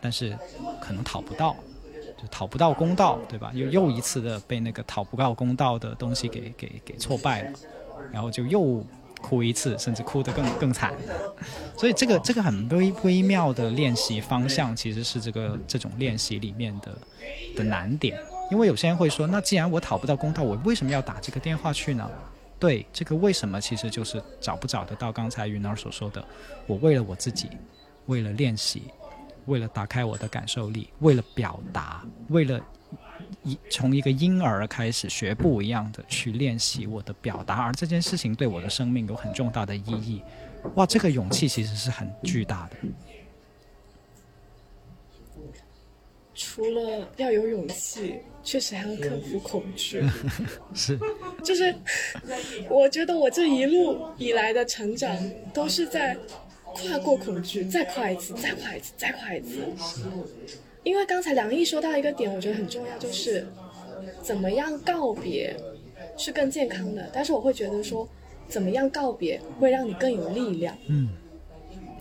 [0.00, 0.36] 但是
[0.80, 1.54] 可能讨不到，
[2.20, 3.52] 就讨不到公道，对吧？
[3.54, 7.52] 又又一次的被那个讨不到公道的东西给给给挫败了，
[8.12, 8.84] 然后就又
[9.22, 10.92] 哭一次，甚至哭得更更惨。
[11.78, 16.98] 所以这个这个很微微妙的练习方向，其实是这个这种练习里面的
[17.56, 18.20] 的难点。
[18.50, 22.10] 因为有些人会说，那既然我讨不到公道，我为什么要打这个电话去呢？
[22.58, 26.22] 对，这个为什么其实就是找不找得到刚才云儿所说的，
[26.66, 27.48] 我为了我自己，
[28.06, 28.82] 为了练习。
[29.46, 32.60] 为了打开我的感受力，为了表达，为了
[33.42, 40.22] 一从一个婴儿开始学步一样的去练习我的表达，而这件事情对我的生命有很重大的意义。
[40.74, 42.76] 哇，这个勇气其实是很巨大的。
[46.34, 50.02] 除了要有勇气，确实还要克服恐惧。
[50.74, 50.98] 是，
[51.44, 51.74] 就是
[52.68, 55.16] 我觉得我这一路以来的成长
[55.52, 56.16] 都是在。
[56.74, 59.60] 跨过恐惧，再跨一次，再跨一次，再跨一次。
[60.82, 63.46] 因为刚才梁毅说到一个点，我觉得很重要，就是
[64.22, 65.56] 怎么样告别
[66.16, 67.08] 是更健康的。
[67.12, 68.08] 但是我会觉得说，
[68.48, 70.76] 怎么样告别会让你更有力量。
[70.88, 71.08] 嗯，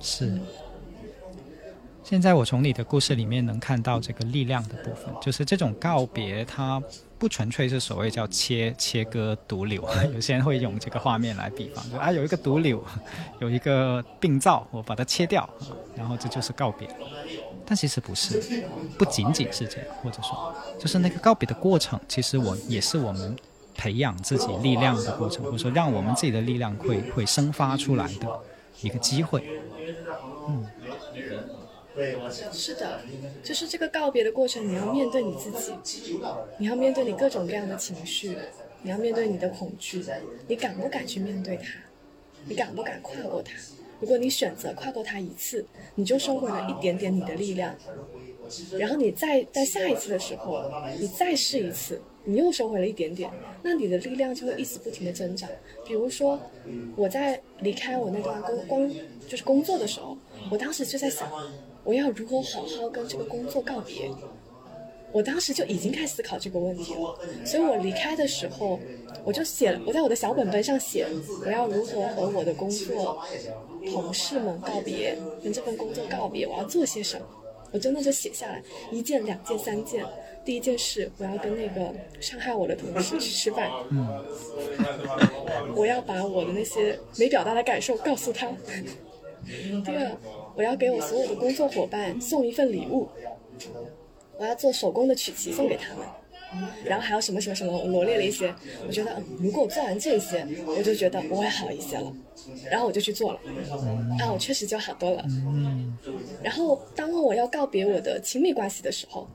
[0.01, 0.37] 是。
[2.03, 6.81] 现在我从你的故事里面能看到这个力量的部分，就是这种告别，它。
[7.21, 12.83] 不纯粹是所谓叫切切割毒瘤， 有些人会用这个画面来比方，就啊有一个毒瘤，
[13.39, 15.47] 有一个病灶，我把它切掉，
[15.95, 16.87] 然后这就是告别。
[17.71, 18.37] 但其实不是，
[18.97, 23.33] 不仅仅是这样，或者说，就是那个告别的过程，其实我也是我们
[23.73, 28.27] 培养自己力量的过程，或者说让我们自己的力量会会生发出来的
[28.81, 29.41] 一个机会。
[30.49, 30.67] 嗯。
[32.51, 32.99] 是的，
[33.41, 35.49] 就是这个告别的过程，你要面对你自
[35.81, 36.19] 己，
[36.57, 38.37] 你要面对你各种各样的情绪，
[38.81, 40.03] 你要面对你的恐惧，
[40.45, 41.63] 你敢不敢去面对它？
[42.43, 43.53] 你敢不敢跨过它？
[44.01, 47.73] 如果你选择跨过它一次，你就收回了一点点你的力量，
[48.77, 50.61] 然后你再在下一次的时候，
[50.99, 53.31] 你再试一次，你又收回了一点点，
[53.63, 55.47] 那你的力量就会一直不停的增长。
[55.85, 56.39] 比如说，
[56.95, 58.95] 我在离开我那段工工
[59.27, 60.17] 就是工作的时候，
[60.49, 61.31] 我当时就在想。
[61.83, 64.07] 我要如何好好跟这个工作告别？
[65.11, 68.79] 我当时就已经开始思考这个问题了，所以我离开的时候，
[69.23, 71.05] 我就写了，我在我的小本本上写，
[71.45, 73.21] 我要如何和我的工作
[73.91, 77.25] 同事们告别，跟这份工作告别，我要做些什么？
[77.71, 80.05] 我真的就写下来，一件、两件、三件。
[80.43, 83.69] 第一件事，我要跟那个伤害我的同事去吃饭，
[85.75, 88.47] 我要把我的那些没表达的感受告诉他。
[89.85, 90.11] 第二。
[90.53, 93.07] 我要给我所有的工作伙伴送一份礼物，
[94.41, 96.03] 我要做手工的曲奇送给他们，
[96.83, 98.51] 然后还有什么什么什么，我罗列了一些。
[98.87, 102.11] 我觉得，嗯，如果我做完这些，我就觉得我会好一些了，
[102.67, 103.39] 然后我就去做了，
[104.19, 105.23] 啊，我确实就好多了。
[106.41, 109.29] 然后当我要告别我的亲密关系的时候，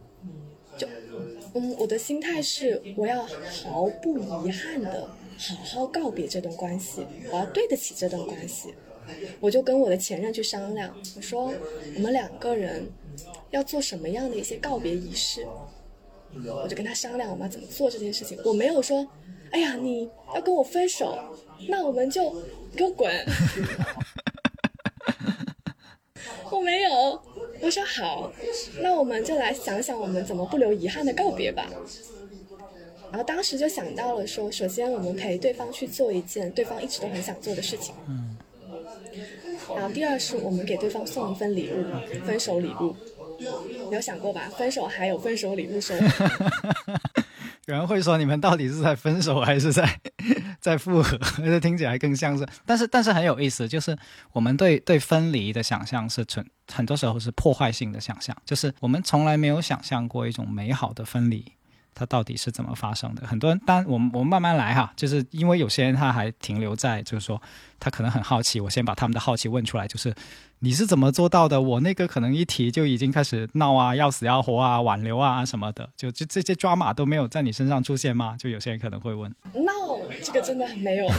[0.76, 0.88] 就，
[1.54, 3.24] 嗯，我的心态是我要
[3.62, 8.74] 毫不遗憾的好好告别这段关系，我要对得起这段关系。
[9.38, 11.54] 我就跟我的前任去商量，我说
[11.94, 12.84] 我们两个人
[13.50, 15.46] 要做什么样的一些告别仪式，
[16.34, 18.38] 我就跟他商量我们要怎么做这件事情。
[18.44, 19.06] 我没有说，
[19.50, 21.18] 哎呀，你要跟我分手，
[21.68, 22.34] 那我们就
[22.74, 23.10] 给我滚。
[26.50, 27.20] 我没有，
[27.60, 28.32] 我说好，
[28.80, 31.68] 那我们就来想想我们怎么不留遗憾的告别吧。
[33.10, 37.94] 然后当时就想到了说，首先我们陪对方去做一件对方一直都很想做的事情。
[38.08, 38.36] 嗯。
[39.74, 41.84] 然后第二是我们给对方送一份礼物，
[42.24, 42.94] 分手礼物，
[43.90, 44.50] 有想过吧？
[44.56, 45.94] 分手还有分手礼物收。
[47.66, 50.00] 有人会说你们到底是在分手还是在
[50.60, 51.18] 在复合？
[51.44, 53.96] 这听起来更像是，但是但是很有意思，就是
[54.32, 61.44] 我们对对分离的想象是纯很多时候是破坏性的想象，就是我们从来没有想象过一种美好的分离。
[61.98, 63.26] 它到底是怎么发生的？
[63.26, 67.40] 很多人，当然我们我们慢慢来哈，就是因为有些人他还停留在，就是说
[67.80, 70.14] 他可能很好奇，我先把他们的好奇问出来，就是
[70.58, 71.58] 你是怎么做到的？
[71.58, 78.36] 我那个可能一提就已经开始闹啊，要死要活啊，挽留啊什么的，就就这些抓马都没有在你身上出现吗？
[78.38, 79.34] 就有些人可能会问。
[79.64, 79.72] 闹
[80.22, 81.10] 这个真的没有，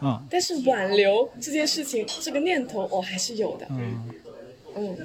[0.00, 3.66] 嗯但是挽留这件事情，这个念头我还是有的。
[3.70, 4.08] 嗯
[4.76, 4.96] 嗯，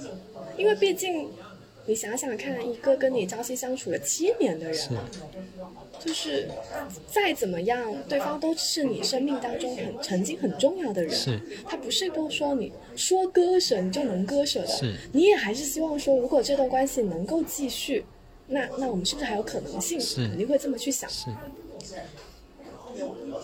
[0.55, 1.27] 因为毕竟
[1.85, 4.89] 你想想看，一个跟你朝夕相处了七年的人，是
[5.99, 6.47] 就是
[7.11, 11.11] 再怎么样，对方都是你生命当中很曾经很重要的人。
[11.13, 18.05] 是，他不是都说你说割舍你就能割舍的，是你也还是希望说，如果这段关系能够继续，
[18.47, 19.99] 那那我们是不是还有可能性？
[19.99, 21.09] 是肯定会这么去想。
[21.09, 21.25] 是，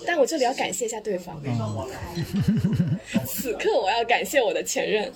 [0.05, 1.41] 但我这里要感谢一下对方。
[1.45, 5.11] 嗯 此刻我要感谢我的前任，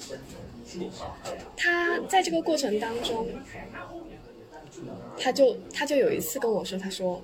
[1.55, 3.27] 他在这个过程当中，
[5.17, 7.21] 他就他就有一次跟我说，他说：“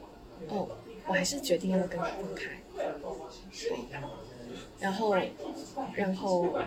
[0.49, 0.67] 哦，
[1.07, 2.49] 我还是决定要跟你分开。”
[4.79, 5.15] 然后，
[5.93, 6.57] 然后，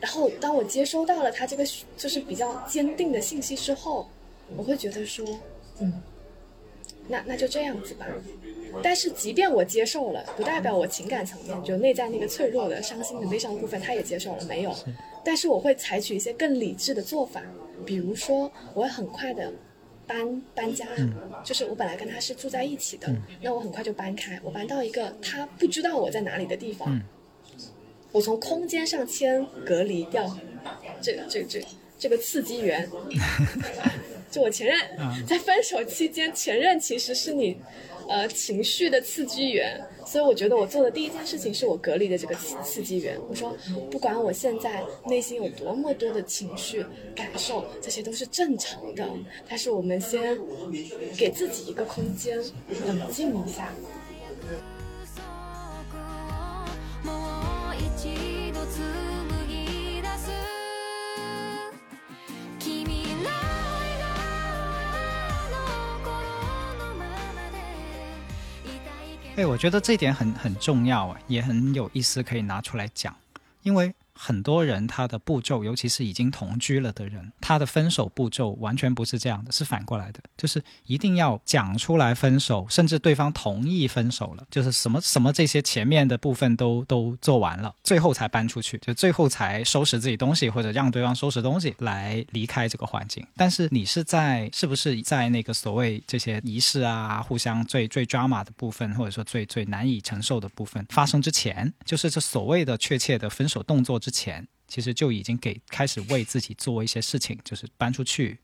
[0.00, 1.64] 然后当我接收到了他这个
[1.96, 4.08] 就是比较坚定的信息之后，
[4.56, 5.26] 我会觉得说，
[5.80, 6.00] 嗯，
[7.08, 8.06] 那那就这样子吧。
[8.82, 14.74] 但是即便我接受了，不代表我情感层面就内在那个脆弱的、伤心的、悲伤的部分，他也接受了没有？
[15.24, 17.40] 但是我会采取一些更理智的做法，
[17.86, 19.52] 比如说我会很快的
[20.08, 20.88] 搬搬家，
[21.44, 23.08] 就是我本来跟他是住在一起的，
[23.40, 27.00] 那我很快就搬开，我搬到一个他不知道我在哪里的地方，
[28.10, 30.36] 我从空间上先隔离掉
[31.00, 32.90] 这个这个这个这个刺激源。
[34.34, 34.76] 就我前任
[35.24, 37.56] 在分手期间，前任其实是你，
[38.08, 39.80] 呃，情绪的刺激源。
[40.04, 43.16] 所以我觉得我做的第一件事情是我隔离的这个刺刺激源。
[43.28, 43.56] 我说，
[43.92, 49.08] 不管我现在内心有多么多的情绪感受，这些都是正常的。
[49.48, 50.36] 但是我们先
[51.16, 52.36] 给自己一个空间，
[52.86, 53.72] 冷静一下。
[57.04, 58.58] もう一度
[69.33, 73.15] たいけど哎，我觉得这一点很很重要啊，也很有意思，可以拿出来讲。
[73.63, 93.26] 因为 很多人他的步骤，尤其是已经同居了的人，他的分手步骤完全不是这样的，是反过来的，就是一定要讲出来分手，甚至对方同意分手了，就是什么什么这些前面的部分都都做完了，最后才搬出去，就最后才收拾自己东西或者让对方收拾东西来离开这个环境。
[93.36, 108.38] 但是你是在是不是在那个所谓这些仪式啊，互相最最 drama 的部分，或者说最最难以承受的部分发生之前，就是这所谓的确切的分手动作之前，其实就已经给开始为自己做一些事情，就是搬出去。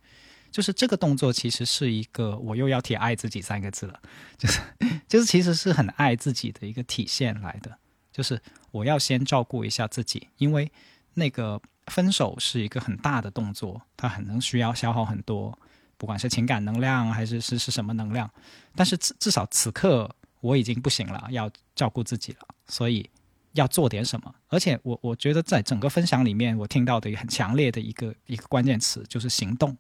[0.51, 4.01] 就是这个动作其实是一个，我又要提“爱自己”三个字了，
[4.39, 4.61] 就是
[5.07, 7.77] 就是其实是很爱自己的一个体现来的。
[8.11, 8.41] 就是
[8.71, 10.73] 我要先照顾一下自己，因为
[11.13, 15.57] 那个分手是一个很大的动作，它很能需要消耗很多，
[15.99, 18.29] 不管是情感能量还是是是什么能量。
[18.75, 23.09] 但是至至少此刻我已经不行了，要照顾自己了，所以
[23.53, 24.35] 要做点什么。
[24.49, 29.77] 而且我我觉得在整个分享里面，我听到的很强烈的一个一个关键词就是行动，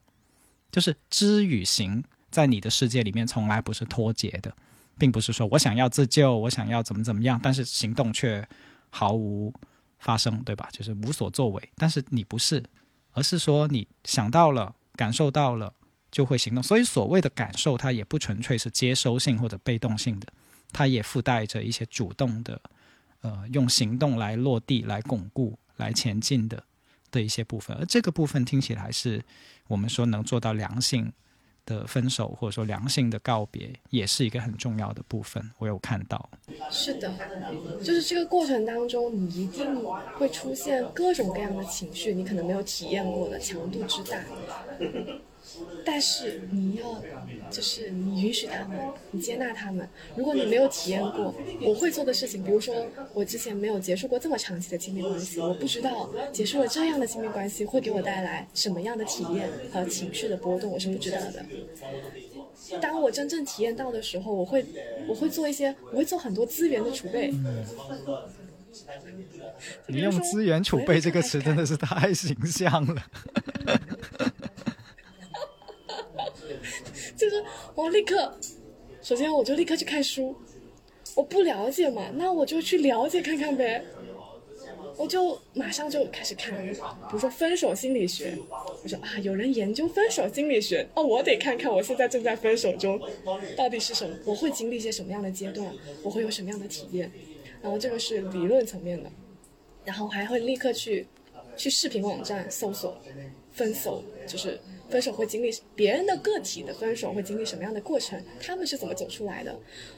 [0.70, 4.54] 就是知与行，在你的世界里面从来不是脱节的，
[4.98, 8.46] 并不是说我想要自救，我想要怎么怎么样，但是行动却
[8.90, 9.52] 毫无
[9.98, 10.68] 发生，对吧？
[10.72, 11.70] 就是无所作为。
[11.76, 12.62] 但是你不是，
[13.12, 15.72] 而是说你想到了，感受到了，
[16.10, 16.62] 就会行动。
[16.62, 20.26] 所以所谓的感受，它也不纯粹是接收性或者被动性的，
[20.72, 22.60] 它也附带着一些主动的，
[23.22, 26.62] 呃，用行动来落地、来巩固、来前进的
[27.10, 27.76] 的一些部分。
[27.76, 29.22] 而这个部分听起来是
[29.68, 31.12] 我们说能做到良性
[31.66, 35.50] 的分手，或者说良性的告别，也是一个很重要的部分。
[35.58, 36.30] 我有看到，
[36.70, 37.12] 是的，
[37.84, 39.66] 就是这个过程当中，你一定
[40.16, 44.18] 会出现各种各样的情绪，你可能没有体验过的强度之大。
[45.84, 47.02] 但是你要，
[47.50, 48.78] 就是你允许他们，
[49.10, 49.88] 你接纳他们。
[50.16, 61.44] 如果你没有体验过，我会做的事情，比如说我之前没有结束过这么长期的亲密关系，我不知道结束了这样的亲密关系会给我带来什么样的体验和情绪的波动，我是不知道的。
[62.80, 64.64] 当我真正体验到的时候，我会
[65.08, 67.32] 我会做一些，我会做很多资源的储备。
[69.88, 73.02] 你用“资源储备”这个词真的是太形象了。
[77.16, 77.44] 就是
[77.74, 78.38] 我立刻，
[79.02, 80.34] 首先我就立刻去看书。
[81.16, 83.84] 我不了解嘛，那我就去了解看看呗。
[84.96, 86.76] 我就马上就开始看，比
[87.12, 88.36] 如说分手心理学，
[88.82, 93.00] 我说啊，有人研究分手心理学，哦，我得看看我现在正在分手中，
[93.56, 97.10] 到底是什么，我会经历一些什么样的阶段，我会有什么样的体验，
[97.62, 99.10] 然后这个是理论层面的，
[99.84, 101.06] 然后还会立刻去
[101.56, 102.98] 去视频网站搜索
[103.52, 104.60] 分手，就是
[104.90, 109.52] 分手会经历别人的个体的分手会经历什么样的过程，他们是怎么走出来的，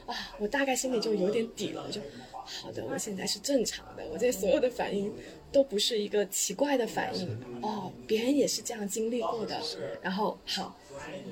[0.05, 1.99] 啊，我大概心里就有点底了，我就。
[2.45, 5.09] 好的，我现在是正常的，我这所有的反应
[5.49, 7.25] 都不是一个奇怪的反应
[7.61, 9.61] 哦，别人也是这样经历过的。
[10.01, 10.77] 然后好，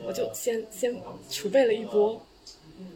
[0.05, 0.95] 我就先先
[1.29, 2.25] 储备了一波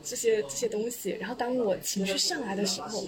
[0.01, 3.03] 这些这些东西，然后当我情绪上来的时候，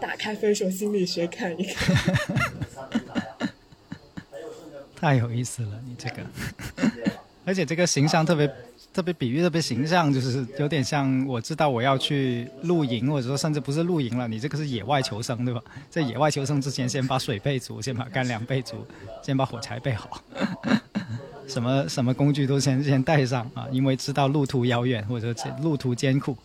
[0.00, 1.94] 打开分手心理学看一看。
[4.98, 6.22] 太有意思了，你这个，
[7.44, 8.50] 而且这个形象特别。
[8.90, 15.62] 特别比喻特别形象，就是有点像我知道我要去露营，或者说甚至不是露营了，你这个是野外求生，对吧？
[15.88, 18.84] 在野外求生之前，先把水备足，先把干粮备足，
[19.22, 20.20] 先把火柴备好，
[21.46, 26.36] 什么什么工具都先先带上啊，因为知道路途遥远或者说路途艰苦，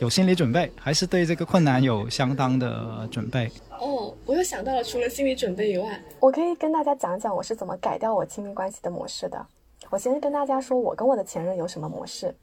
[0.00, 3.50] 有心理准备，还是对这个困难有相当的准备。
[3.80, 9.44] 哦，我又想到了，除了心理准备以外，我可以跟大家讲讲我是怎么改掉我亲密关系的模式的。
[9.88, 12.34] 我先跟大家说，我跟我的前任有什么模式。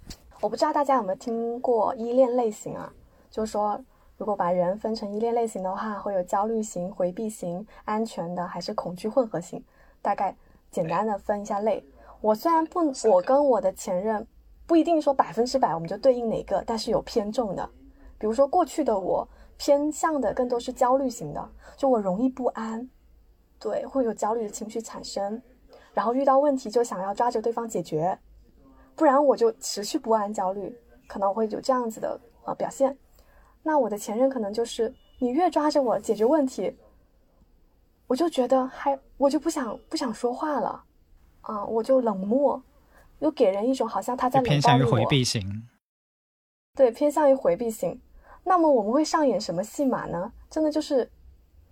[0.42, 2.92] 我不知道大家有没有听过依恋类型啊？
[3.30, 3.80] 就是说，
[4.18, 9.64] 如果把人分成依恋类型的话，会有焦虑型、回避型、安全的，还是恐惧混合型？
[10.02, 10.36] 大概
[10.72, 11.84] 简单的分一下类。
[12.20, 12.80] 我虽然不，
[13.12, 14.26] 我跟我的前任
[14.66, 17.70] 不一定说百分之百我们就对应哪个，但是有偏重的。
[18.18, 19.28] 比如说过去的我
[19.58, 22.88] 偏向的更多是焦虑型的，就我容易不安，
[23.60, 25.41] 对，会有焦虑的情绪产生。
[25.93, 28.18] 然后遇到问题就想要抓着对方解决，
[28.95, 32.95] 不然我就持续不安、焦虑，可能会有这样子的呃表现。
[33.64, 36.78] 那我的前任可能就是你越抓着我解决问题，
[38.05, 40.84] 我就觉得还我就不想不想说话了，
[41.41, 42.62] 啊，我就冷漠，
[43.20, 45.68] 又给人一种好像他在偏向于回避型。
[46.76, 47.99] 对，偏向于回避型。
[48.48, 50.32] 那么我们会上演什么戏码呢？
[50.50, 51.10] 真的就是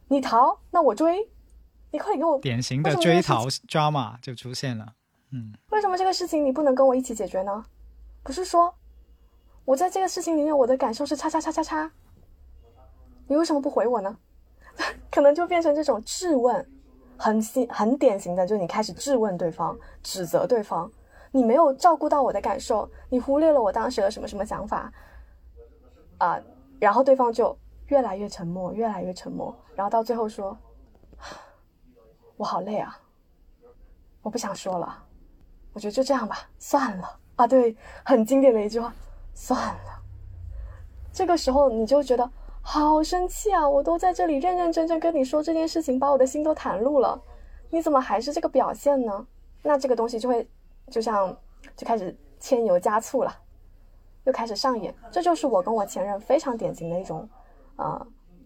[0.09, 1.27] 你逃，那我追。
[1.91, 4.85] 你快给我典型的追逃 drama 就出现了，
[5.31, 7.65] 嗯，为什么这个事情你不能跟我一起解决呢？
[8.21, 8.75] 不是说
[9.63, 11.89] 我在这个事情里面我的感受是叉叉叉叉叉，
[13.27, 14.17] 你为什么不回我呢？
[15.09, 16.69] 可能就变成这种质问，
[17.15, 20.91] 很新很典型的，就是你开始质问对方，指责对方，
[21.31, 24.91] 你没有照顾到我的感受，你忽略了我当时的什么什么想法，
[26.17, 26.37] 啊，
[26.85, 27.57] 然后对方就
[27.87, 30.55] 越来越沉默，越来越沉默，然后到最后说。
[32.37, 32.95] 我好累啊，
[34.21, 35.03] 我不想说了，
[35.73, 37.47] 我觉得就这样吧，算了啊。
[37.47, 38.93] 对，很经典的一句话，
[39.33, 40.03] 算了。
[41.11, 42.29] 这个时候你就觉得
[42.61, 43.67] 好生气啊！
[43.67, 47.19] 我都在这里认认真真跟你说这件事情，把我的心都袒露了，
[47.71, 49.25] 你怎么还是这个表现呢？
[49.63, 50.47] 那这个东西就会
[50.91, 51.35] 就像
[51.75, 53.35] 就开始添油加醋了，
[54.25, 54.93] 又开始上演。
[55.11, 57.27] 这就是我跟我前任非常典型的一种
[57.75, 58.05] 啊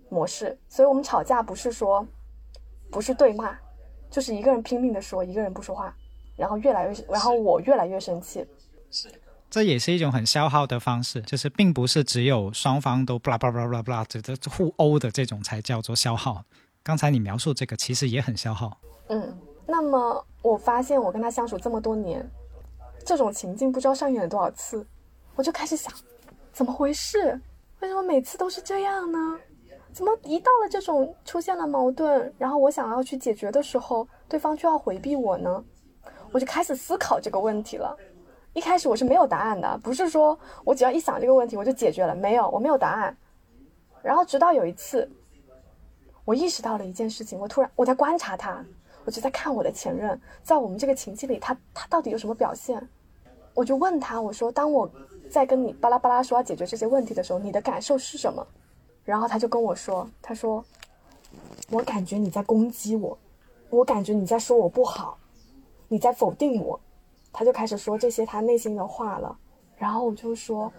[0.09, 0.57] 模式。
[0.67, 2.07] 所以我们吵架不是说
[2.91, 3.57] 不是对骂。
[4.11, 5.95] 就是一个人拼命的说，一个人不说话，
[6.35, 8.43] 然后越来越，然后我越来越生气。
[8.89, 9.07] 是，
[9.51, 16.43] 这也是一种很消耗的方式，就是并不是只有双方都巴拉巴拉巴拉巴拉，这这互殴的这种才叫做消耗。
[16.81, 18.79] 刚才你描述这个其实也很消耗。
[19.09, 22.27] 嗯，那么我发现我跟他相处这么多年，
[23.05, 24.83] 这种情境不知道上演了多少次，
[25.39, 25.89] 我就开始想，
[26.51, 27.39] 怎么回事？
[27.79, 29.39] 为什么每次都是这样呢？
[29.93, 35.63] 怎么一到了这种出现了矛盾，然后我想要去解决的时候，对方就要回避我呢？
[36.33, 37.97] 我就开始思考这个问题了。
[38.51, 43.15] 一开始我是没有答案的，不是说我只要一想这个问题我就解决了，没有，我没有答案。
[44.03, 45.09] 然后直到有一次，
[46.25, 48.61] 我意识到了一件事情，我突然我在观察他，
[49.05, 52.85] 我就在看我的前任，在我们这个情境里，他他到底有什么表现？
[53.55, 54.89] 我就问他，我说，当我
[55.29, 58.45] 在跟你巴拉巴拉说要解决这些问题的时候，你的感受是什么？
[59.05, 60.63] 然后他就跟我说：“他说，
[61.71, 63.17] 我感觉你在攻击我，
[63.69, 65.17] 我感觉你在说我不好，
[65.87, 66.79] 你在否定我。”
[67.31, 69.37] 他就开始说这些他内心的话了。
[69.77, 70.71] 然后我就说：“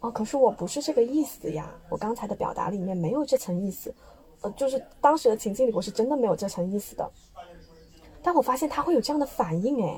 [0.00, 3.94] 哦，可是我不是这个意思呀，我刚才的表达里面没有这层意思，
[4.40, 7.10] 呃，就是当时的情境里我是真的没有这层意思的。”
[8.22, 9.96] 但我发现他会有这样的反应，哎，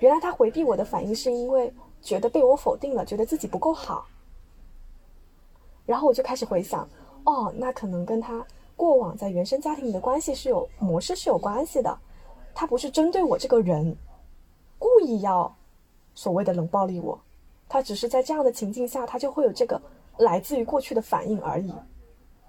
[0.00, 4.06] 原来他回避我的反应是因为觉得被我否定了，觉得自己不够好。
[5.86, 6.88] 然后我就开始回想。
[7.24, 8.44] 哦，那可能跟他
[8.76, 11.98] 过往在原生家庭里的关系是有模式是有关系的，
[12.54, 13.94] 他不是针对我这个人，
[14.78, 15.54] 故意要
[16.14, 17.20] 所谓的冷暴力我，
[17.68, 19.80] 他只是在这样的情境下，他就会有这个
[20.16, 21.74] 来自于过去的反应而已。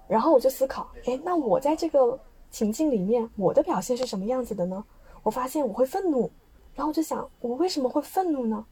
[0.08, 2.18] 然后我就思考，哎，那我在这个
[2.50, 4.82] 情境里面，我的表现是什么样子的呢？
[5.22, 6.30] 我发现我会愤怒，
[6.74, 8.64] 然后我就想，我为什么会愤怒呢？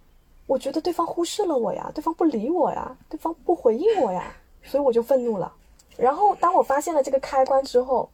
[0.51, 5.55] 我觉得对方忽视了我呀，对方不理我呀，对方不回应我呀，所以我就愤怒了。
[5.97, 8.11] 然后当我发现了这个开关之后，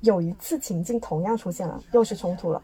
[0.00, 2.60] 有一次情境同样出现了，又是冲突了，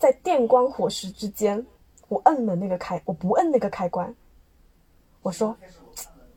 [0.00, 1.64] 在电光火石之间，
[2.08, 4.12] 我摁了那个开，我不摁那个开关。
[5.22, 5.56] 我说，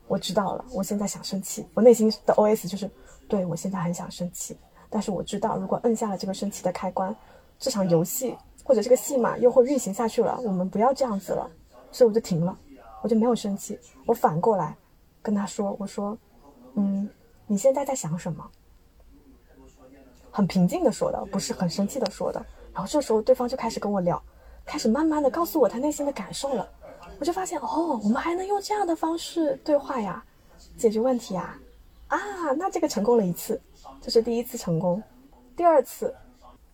[0.06, 2.88] 我知道了，我现在想生气，我内心的 OS 就是，
[3.28, 4.56] 对我现在很想生气，
[4.88, 7.12] 但是我知道，如果摁下了这个生气的开关，
[7.58, 8.36] 这场游戏
[8.66, 11.48] 或者这个戏码又会运行下去了，我们不要这样子了，
[11.92, 12.58] 所以我就停了，
[13.00, 14.76] 我就没有生气，我反过来
[15.22, 16.18] 跟他说，我说，
[16.74, 17.08] 嗯，
[17.46, 18.44] 你现在在想什么？
[20.32, 22.44] 很平静的说的，不是很生气的说的。
[22.74, 24.20] 然后这时候对方就开始跟我聊，
[24.64, 26.68] 开始慢慢的告诉我他内心的感受了。
[27.20, 30.22] 我就发现哦，我们还能用这样的方式对话呀，
[30.76, 31.56] 解决问题呀，
[32.08, 32.18] 啊，
[32.58, 33.60] 那这个成功了一次，
[34.02, 35.02] 这是第一次成功。
[35.56, 36.14] 第二次，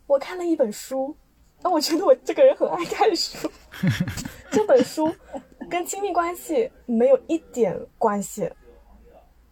[0.09, 1.15] 我看了一本书，
[1.63, 3.49] 那我觉得我这个人很爱看书。
[4.51, 5.13] 这本书
[5.71, 8.51] 跟亲密关系没有一点关系。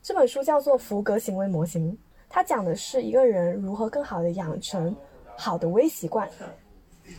[0.03, 1.93] 这本书叫做《福格行为模型》，
[2.28, 4.95] 它讲的是一个人如何更好的养成
[5.37, 6.28] 好的微习惯，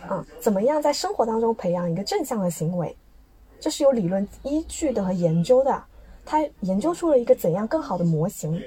[0.08, 2.96] 啊，怎么样在生活当中培养一个正向的行为。
[3.60, 5.84] 这是有理论依据的和研究的，
[6.26, 8.62] 他研究出了一个怎样更好的模型。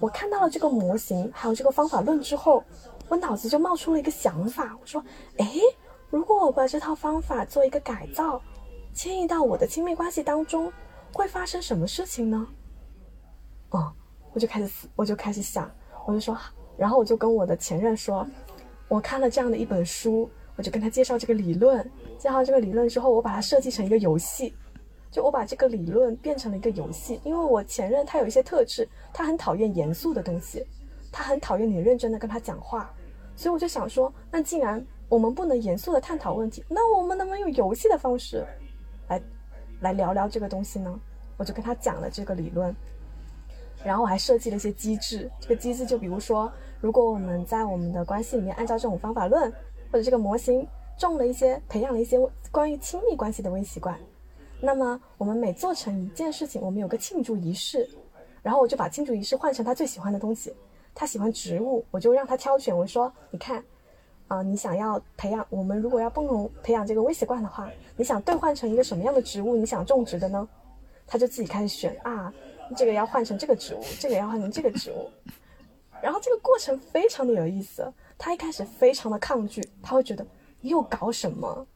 [0.00, 2.62] 我看到了这个模型，还有这个方法论之后，
[3.08, 5.04] 我脑子就冒出了一个想法，我说：
[5.38, 5.50] 哎，
[6.10, 8.40] 如果我把这套方法做一个改造，
[8.92, 10.72] 迁移到我的亲密关系当中，
[11.12, 12.46] 会发生什么事情呢？
[13.70, 13.92] 哦，
[14.32, 15.70] 我就开始思，我就开始想，
[16.06, 16.38] 我就说，
[16.76, 18.26] 然后我就跟我的前任说，
[18.88, 20.30] 我看了这样的一本书。
[20.56, 21.82] 我就跟他介绍这个理论，
[22.16, 24.54] 介绍这个理论之后，我把它设计成一个游戏，
[25.10, 27.20] 就我把这个理论变成了一个游戏。
[27.24, 30.64] 因为我前任他有一些特质，他很讨厌严肃的东西，
[31.14, 32.92] 他很讨厌你认真的跟他讲话，
[33.36, 38.44] 所以我就想说，那既然我们不能严肃的探讨问题，那我们能不能用游戏的方式，
[39.08, 39.22] 来，
[39.80, 41.00] 来聊聊这个东西呢？
[41.36, 42.74] 我就跟他讲了这个理论，
[43.84, 45.30] 然后我还设计了一些机制。
[45.40, 49.52] 这个机制就比如说，如果我们在我们的关系里面按照这种方法论。
[49.92, 50.66] 或者这个模型
[50.98, 52.18] 种了一些，培养了一些
[52.50, 53.96] 关于亲密关系的微习惯。
[54.60, 57.88] 那么我们每做成一件事情，我们有个庆祝仪式，
[58.42, 60.52] 然后我就把庆祝仪式换成他最喜欢的东西。
[60.94, 62.76] 他喜欢植物，我就让他挑选。
[62.76, 63.64] 我说：“你看，
[64.28, 69.56] 啊，你想要培养我们如果要共同培养这个微习惯的话，你想兑换成一个什么样的植物？
[69.56, 70.48] 你想种植的呢？”
[71.06, 72.32] 他就自己开始选啊，
[72.74, 75.10] 这个要换成这个植物，这个要换成这个植物。
[76.00, 77.92] 然后这个过程非常的有意思。
[78.16, 80.24] 他一开始非常的抗拒，他会觉得
[80.62, 81.66] 又搞什么？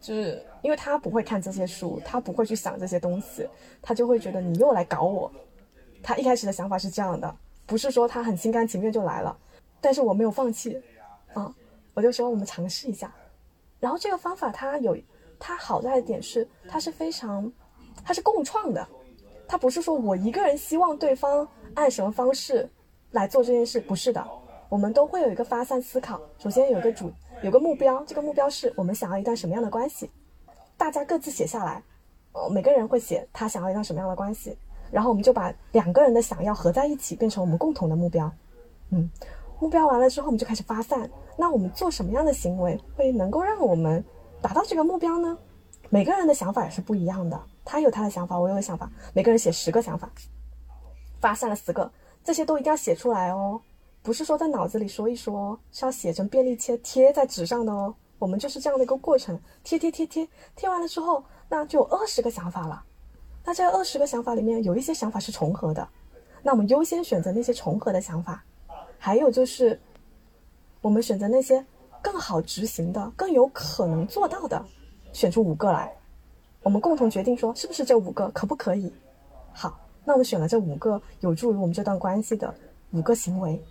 [0.00, 3.46] 就是因为他不会看这些书，他不会去想这些东西，
[3.82, 5.30] 他就会觉得你又来搞我。
[6.02, 7.36] 他一开始的想法是这样的，
[7.68, 9.38] 不是说他很心甘情愿就来了，
[9.78, 10.82] 但是我没有放弃，
[11.34, 11.54] 啊，
[11.92, 13.12] 我就说我们尝试一下。
[13.78, 14.96] 然后这个方法它有
[15.38, 17.52] 它好在的点是，它是非常，
[18.02, 18.88] 它是共创的，
[19.46, 22.68] 它不是说我一个人希望对方按什么方式
[23.10, 24.26] 来做这件事，不是的。
[24.70, 27.12] 我们都会有一个发散思考，首先有个主，
[27.42, 30.10] 有个目标，这个目标是我们想要一段什么样的关系，
[30.76, 31.82] 大家各自写下来，
[32.32, 34.56] 哦，每个人会写他想要一段什么样的关系，
[34.90, 38.30] 然后我们就把两个人的想要合在一起，变成我们共同的目标，
[38.90, 39.08] 嗯，
[39.60, 44.04] 目标完了之后，我们就开始发散，那我们做什么样的行为会能够让我们
[44.40, 45.36] 达到这个目标呢？
[45.90, 50.10] 每个人的想法也是不一样的，他有他的想法，我有想法，每个人写十个想法，
[51.20, 51.90] 发散了十个，
[52.22, 53.60] 这些都一定要写出来哦。
[54.02, 57.94] 不是说在脑子里说一说，是要写成便利贴贴在纸上的哦。
[58.18, 62.84] 我们就是这样的一个过程，贴贴贴贴贴完了之后，那就有二十个想法了。
[63.44, 65.88] 那这二十个想法里面有一些想法是重合的，
[66.42, 68.44] 那我们优先选择那些重合的想法。
[68.98, 69.80] 还有就是，
[70.80, 71.64] 我们选择那些
[72.02, 74.62] 更好执行的、更有可能做到的，
[75.12, 75.92] 选出五个来。
[76.62, 78.92] 我们共同决定说，是不是这五个可不可以？
[79.52, 82.52] 好，那我们选了这五个有助于我们这段关系的
[82.90, 83.62] 五个行为。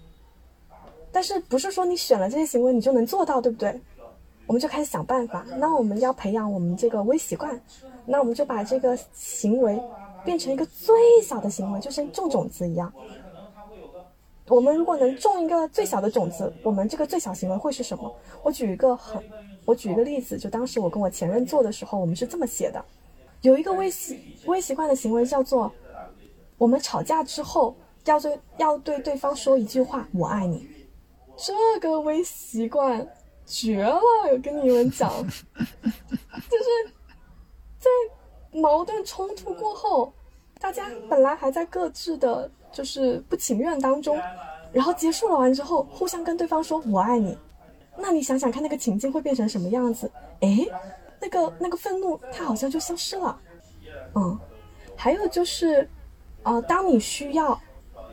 [1.12, 3.80] 但是不是说你选了这些行为你就能做到，对不对？
[4.48, 5.46] 我们就开始想办法。
[5.58, 7.62] 那我们要培养我们这个微习惯，
[8.06, 9.80] 那我们就把这个行为
[10.26, 12.92] 变成一个最小的行为，就像种种子一样。
[14.48, 18.16] 我们如果能种一个最小的种子，我们这个最小行为会是什么？
[18.42, 19.22] 我举一个很，
[19.66, 22.84] 我举一个例子，就当时我跟我前任做的时候，我们是这么写的：
[23.42, 25.70] 有一个微习微习惯的行为叫做，
[26.58, 27.76] 我们吵架之后
[28.06, 30.66] 要对要对对方说一句话“我爱你”。
[31.36, 33.06] 这个微习惯
[33.48, 34.00] 绝了！
[34.32, 36.66] 我跟你们讲， 就是
[37.80, 37.90] 在
[38.52, 40.14] 矛盾冲突过后，
[40.60, 44.22] 大家本来还在各自的就是不情愿当中，
[44.74, 47.38] 然后结束了完之后，互相跟对方说“我爱你”，
[47.98, 50.12] 那你想想看，那个情境会变成什么样子？
[50.42, 50.68] 哎，
[51.22, 53.40] 那个那个愤怒它好像就消失了。
[54.14, 54.38] 嗯，
[54.96, 55.90] 还有就是，
[56.44, 57.60] 呃，当你需要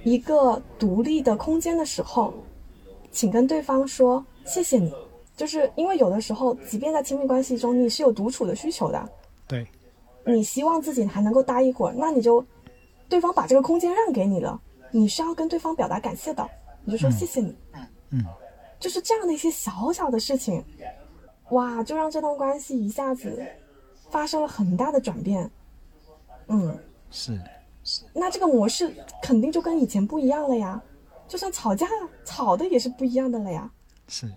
[0.05, 2.33] 一个独立的空间的时候，
[3.11, 4.93] 请跟对方说谢谢你，
[5.37, 9.09] 就是因为有的时候，即便在亲密关系中，你是有独处的需求的，
[9.49, 9.67] 对，
[10.25, 12.45] 你希望自己还能够待一会儿，那你就
[13.09, 14.61] 对方把这个空间让给你了，
[14.93, 16.49] 你是要跟对方表达感谢的，
[16.85, 17.57] 你就说谢谢你，
[18.11, 18.25] 嗯，
[18.79, 20.65] 就是这样的一些小小的事情，
[21.51, 23.45] 哇，就让这段关系一下子
[24.11, 25.51] 发生了很大的转变，
[26.47, 26.79] 嗯，
[27.11, 27.37] 是，
[28.13, 30.81] 那这个模式肯定就跟以前不一样了呀，
[31.27, 31.89] 就算吵架
[32.25, 33.69] 吵的也是不一样的了呀，
[34.07, 34.31] 是。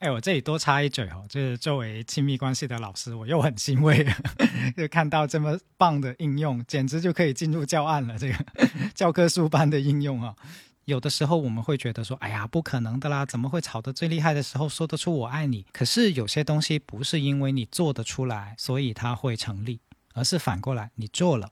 [0.00, 4.06] 哎，我这里多插一嘴哦，就是作为亲密关系的老师，我又很欣慰，
[4.76, 8.18] 就看到这么棒的应用，简直就可以进入教案了。
[8.18, 8.34] 这个
[8.94, 10.36] 教科书般的应用啊，
[10.84, 15.64] 有的时候我们会觉得说，哎呀，不可能的啦，怎么会吵得最厉害的时候说得出我爱你？
[15.72, 19.80] 可是有些东西不是因为你做得出来，所以它会成立，
[20.12, 21.50] 而是反过来，你做了，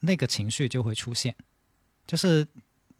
[0.00, 1.34] 那个情绪就会出现，
[2.06, 2.46] 就是。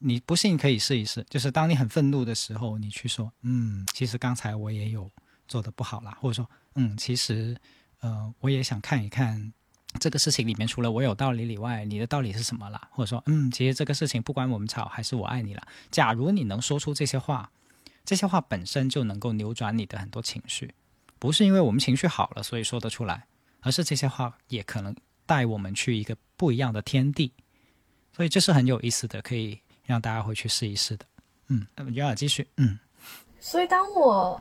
[0.00, 5.10] 你不信可以试一试，就是当你很愤怒的时候，你去说，嗯，其实刚才我也有
[5.48, 7.56] 做的不好啦，或者说，嗯，其实，
[8.00, 9.52] 呃，我也想看一看
[9.98, 12.88] 这个事情里面除了我有道理以外，你的道理是什么啦？
[12.92, 15.66] 或者说，嗯，其实这个事情不管我们吵还是我爱你啦。
[15.90, 17.50] 假如你能说出这些话，
[18.04, 20.72] 这些话本身就能够扭转你的很多情绪，
[21.18, 23.26] 不是因为我们情绪好了所以说得出来，
[23.62, 24.94] 而是这些话也可能
[25.26, 27.32] 带我们去一个不一样的天地，
[28.14, 29.60] 所以这是很有意思的，可以。
[29.88, 31.04] 让大家回去试一试的，
[31.48, 32.78] 嗯，有点继续，嗯，
[33.40, 34.40] 所以当我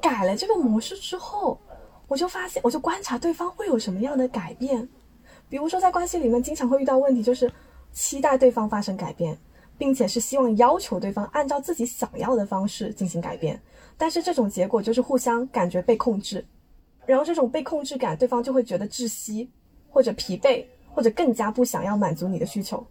[0.00, 1.60] 改了这个模式之后，
[2.08, 4.88] 我就发现，我就观察对方会有什么样的改变。
[5.50, 7.52] 比如说，在关系里面经常会遇到问题，就是
[7.92, 9.36] 期待对方发生改变，
[9.76, 13.60] 并且是希望要求对方按照自己想要的方式进行改变，
[13.98, 16.42] 但是这种结果就是互相感觉被控制，
[17.04, 19.50] 然后这种被控制感，对方就会觉得窒息，
[19.90, 20.64] 或者疲惫，
[20.94, 22.84] 或者更加不想要满足你的需求。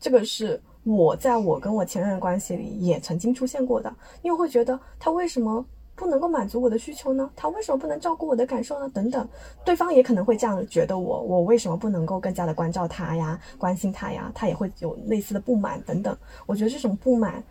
[0.00, 0.60] 这个是。
[0.84, 5.64] 我在我跟我前任的关系里也曾经出现过的，因为会觉得他为什么
[5.94, 7.30] 不能够满足我的需求呢？
[7.36, 8.88] 他为什么不能照顾我的感受呢？
[8.88, 9.28] 等等，
[9.64, 14.32] 对方也可能会这样觉得我，我为什么不能够更加的关照他呀，关心他呀？
[14.34, 16.16] 他也会有类似的不满等等。
[16.46, 17.42] 我觉得这种不满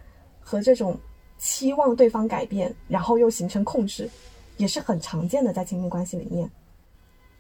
[0.42, 0.98] 和这种
[1.38, 4.10] 期望对方改变，然后又形成控制，
[4.58, 6.50] 也是很常见的在亲密关系里面。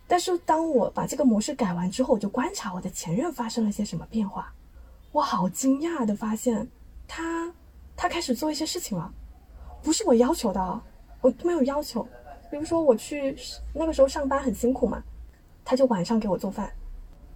[0.08, 4.54] 但是当我把这个模式改完之后，我就观察我的前任发生了些什么变化。
[5.12, 6.68] 我好惊讶的发现，
[7.08, 7.54] 他
[7.96, 9.14] 他开始做一些事情了，
[9.84, 10.82] 不是我要求的，
[11.22, 12.08] 我没有要求。
[12.50, 13.38] 比如说我去
[13.74, 15.04] 那个时候上班很辛苦嘛，
[15.66, 16.72] 他就晚上给我做饭，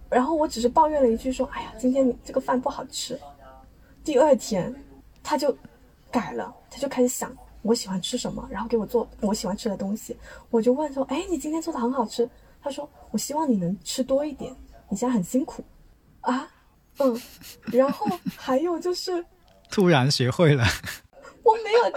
[0.08, 3.18] 然后我只是抱怨了一句说：“哎呀，今天你这个饭不好吃。”
[4.02, 4.74] 第二天
[5.22, 5.54] 他就
[6.10, 10.16] 改了，他就开始想我喜欢吃什么，然后给我做我喜欢吃的东西。
[10.48, 12.28] 我就问说：“哎，你今天做的很好吃。”
[12.62, 14.54] 他说：“我希望你能吃多一点，
[14.88, 15.62] 你现在很辛苦
[16.22, 16.50] 啊。”
[16.98, 17.20] 嗯，
[17.72, 18.06] 然后
[18.36, 19.24] 还有就是，
[19.70, 20.64] 突然学会了，
[21.42, 21.90] 我没有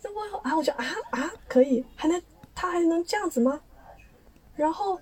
[0.00, 2.20] 这我啊，我就啊啊，可以，还能
[2.54, 3.60] 他还能这样子吗？
[4.54, 5.00] 然后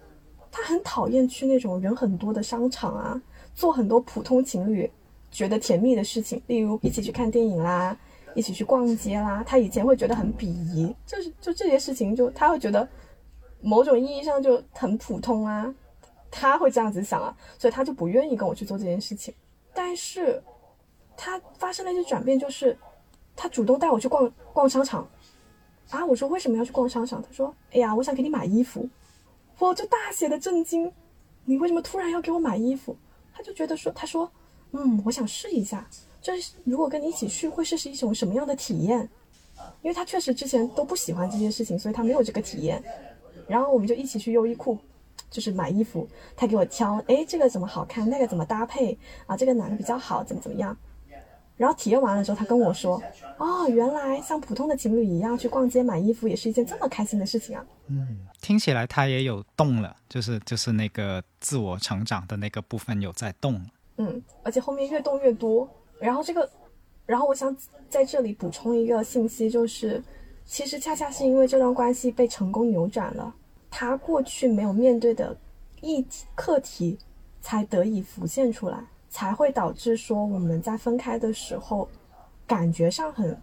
[0.50, 3.20] 他很讨厌去那种人很多的商场啊，
[3.54, 4.90] 做很多普通情侣
[5.30, 7.96] 觉得甜蜜的事情，例如一起去看电影啦，
[8.34, 9.44] 一起去逛街啦。
[9.46, 12.88] 他以前会觉得很鄙夷，就是就这些事情，就他会觉得
[13.60, 15.74] 某种意义上就很普通啊。
[16.32, 19.32] 他会这样子想啊，所以他就不愿意跟我去做这件事情。
[19.74, 20.42] 但是，
[21.16, 22.76] 他发生了一些转变，就是
[23.36, 25.06] 他主动带我去逛逛商场。
[25.90, 27.22] 啊，我说为什么要去逛商场？
[27.22, 28.88] 他说：“哎呀，我想给你买衣服。”
[29.58, 30.90] 我就大写的震惊，
[31.44, 32.96] 你为什么突然要给我买衣服？
[33.34, 34.28] 他就觉得说，他说
[34.72, 35.86] ：“嗯，我想试一下，
[36.22, 39.08] 就是如果跟你一起去，会是是一种什么样的体验？”
[39.82, 42.82] 因为他确实之前都不喜欢这些事情，所以他没有这个体验。
[43.46, 44.78] 然后我们就一起去优衣库。
[45.32, 46.06] 就是买衣服，
[46.36, 48.96] 他给我挑，哎，这个怎么好看，那个怎么搭配
[49.26, 49.36] 啊？
[49.36, 50.76] 这个哪个比较好，怎么怎么样？
[51.56, 53.00] 然后体验完了之后，他跟我说，
[53.38, 57.64] 哦，原来像普通的情侣一样去逛街买衣服，也是一件这么开心的事情啊。
[57.86, 63.60] 嗯，听起来他也有动了，就是就是那个自我成长的那个部分有在动。
[63.96, 65.68] 嗯，而且后面越动越多。
[66.00, 66.50] 然后这个，
[67.06, 67.54] 然后我想
[67.88, 70.02] 在这里补充一个信息，就是
[70.44, 73.32] 其实恰恰是因为这段关系被成功扭转了。
[73.74, 75.34] 他过去没有面对的
[75.80, 76.98] 议题课题，
[77.40, 78.78] 才得以浮现出来，
[79.08, 81.88] 才会导致说我们在分开的时候，
[82.46, 83.34] 感觉上很，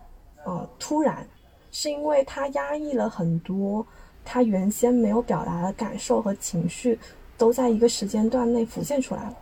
[0.46, 1.28] 呃突然，
[1.72, 3.86] 是因为他压抑了很多
[4.24, 6.98] 他原先没有表达的感受和情绪，
[7.36, 9.38] 都在一个时间段内浮现出来了，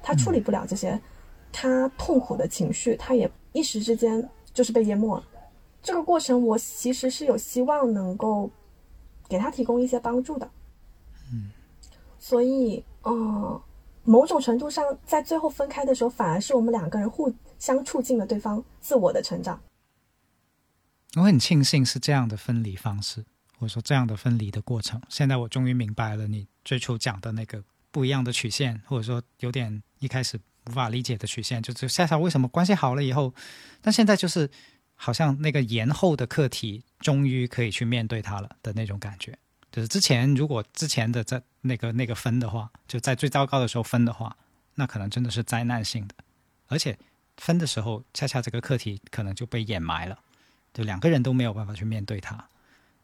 [0.00, 0.98] 他处理不了这些，
[1.52, 5.24] 他痛苦的情绪，他也一时之间就是被淹没了。
[5.82, 8.48] 这个过程，我其实是有希望能够
[9.28, 10.50] 给他提供一些帮助的。
[11.32, 11.50] 嗯，
[12.18, 13.60] 所以，嗯，
[14.04, 19.60] 某种程度上，在最后分开的时候，反而是我们两个人互相促进了对方自我的成长。
[21.16, 23.24] 我很庆幸是这样的分离方式，
[23.58, 25.00] 或者说这样的分离的过程。
[25.08, 33.34] 现在我终于明白了你最初讲的那个不一样的曲线，或者说有点一开始无法理解的曲线，就是夏夏为什么关系好了以后，
[33.80, 34.48] 但现在就是
[35.00, 39.38] 好像那个延后的课题终于可以去面对它了的那种感觉。
[39.70, 44.36] 就是之前如果之前的在那个那个分的话，就在最糟糕的时候分的话，
[44.74, 46.14] 那可能真的是灾难性的，
[46.66, 46.98] 而且
[47.36, 50.18] 分的时候恰恰这个课题可能就被掩埋了。
[50.74, 52.42] 就两个人都没有办法去面对它，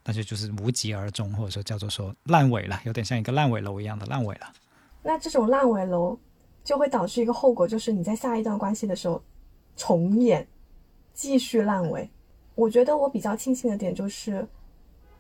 [0.05, 4.53] 那就就是无疾而终，或者说叫做说烂尾了，有点像一个烂尾楼一样的烂尾了。
[5.03, 6.19] 那这种烂尾楼
[6.65, 9.23] 就会导致一个后果，就是你在下一段关系的时候
[9.77, 10.47] 重演，
[11.15, 12.07] 继续烂尾。
[12.55, 14.47] 我觉得我比较庆幸的点就是，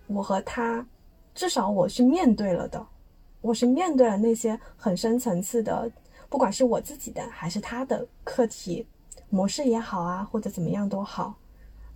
[0.06, 0.86] 我和他
[1.34, 2.86] 至少我是面对了的，
[3.40, 5.90] 我是面对了那些很深层次的，
[6.28, 8.86] 不管是我自己的还是他的课题
[9.30, 11.34] 模式也好啊，或者怎么样都好。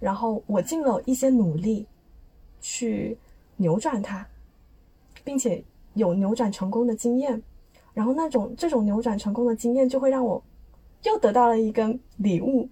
[0.00, 1.86] 然后我尽了一些努力，
[2.60, 3.18] 去
[3.56, 4.26] 扭转它，
[5.24, 5.62] 并且
[5.94, 7.40] 有扭转成功的经验。
[7.94, 10.40] 然后那种这种扭转成功的经验，就会让我
[11.02, 12.68] 又得到了一个礼物，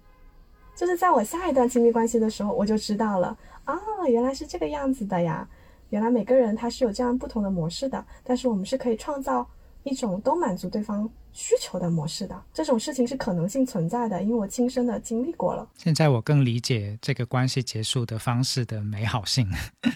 [0.77, 3.35] 就是在我下一段亲密关系的时候，我就知道了
[3.65, 3.75] 啊，
[4.07, 5.45] 原来是这个样子的呀！
[5.89, 9.49] 原来每个人他是有这样不同的模式的，但是我们是可以创造
[9.83, 11.09] 一种都满足对方。
[11.33, 15.69] 需求的模式的这种事情是可能性存在的，因为我亲身的经历过了。
[15.77, 19.47] 现在我更理解这个关系结束的方式的美好性。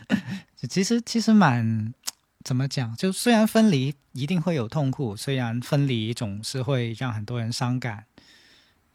[0.70, 1.92] 其实其实蛮
[2.44, 2.96] 怎么讲？
[2.96, 8.06] 就虽然分离一定会有痛苦，虽然分离总是会让很多人伤感，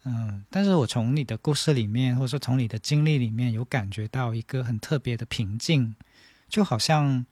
[0.06, 5.94] 嗯，但是我从你的故事里面，或者说从你的经历里面，有感觉到一个很特别的平静，
[6.48, 7.26] 就好像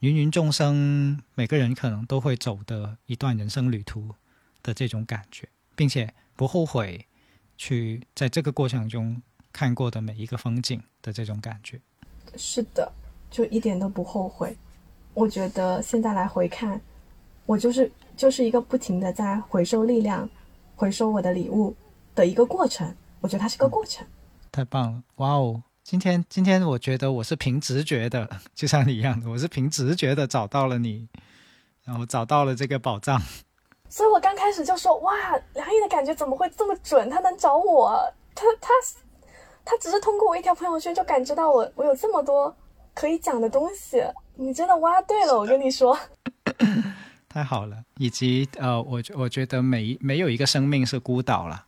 [0.00, 4.16] 芸芸众生每个人可能都会走的一段人生旅途。
[4.64, 5.46] 的这种感觉，
[5.76, 7.06] 并且不后悔
[7.58, 9.20] 去在这个过程中
[9.52, 11.78] 看过的每一个风景的这种感觉，
[12.34, 12.90] 是的，
[13.30, 14.56] 就一点都不后悔。
[15.12, 16.80] 我觉得现在来回看，
[17.44, 20.26] 我就是就是一个不停的在回收力量、
[20.74, 21.76] 回收我的礼物
[22.14, 22.94] 的一个过程。
[23.20, 24.06] 我觉得它是个过程。
[24.52, 25.62] 太棒了，哇哦！
[25.82, 31.08] 今天今天我觉得我是凭直觉的，就像你一样的，我是凭直觉的找到了你，
[31.84, 33.20] 然后找到了这个宝藏。
[33.88, 35.12] 所以我刚开始就说：“哇，
[35.54, 37.08] 梁毅的感觉怎么会这么准？
[37.10, 37.98] 他能找我，
[38.34, 38.68] 他他
[39.64, 42.54] 他只是通过我一条朋友圈就感知到我，我有这么多
[42.94, 44.02] 可以讲的东西。
[44.36, 45.96] 你真的挖对了，我跟你说，
[47.28, 47.84] 太好了。
[47.98, 51.66] 以及呃，我我觉得每没有一个生命是孤岛了，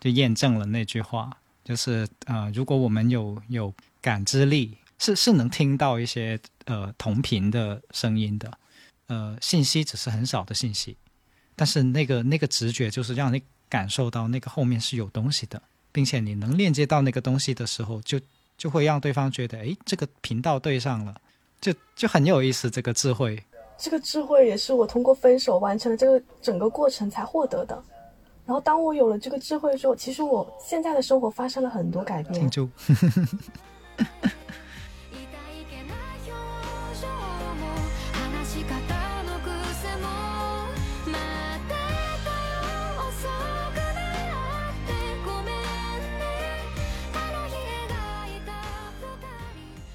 [0.00, 1.30] 就验证了那句话，
[1.64, 8.52] 就是呃，如果我们有有感知力，是是能听到一些呃同频的声音的，
[9.06, 10.96] 呃，信息只是很少的信息。”
[11.58, 15.60] 但是那个那个直觉就是让你感受到那个后面是有东西的，
[15.90, 18.20] 并且你能链接到那个东西的时候，就
[18.58, 21.18] 就会让对方觉得，哎，这个频道对上了，
[21.60, 22.70] 就就很有意思。
[22.70, 23.42] 这个智慧，
[23.78, 27.82] 这个智慧也是我通过分手完成了这个整个过程才获得的。
[28.46, 32.48] 然后当我有了这个智慧之后，其实我现在的生活发生了很多改变。
[32.48, 32.68] 就。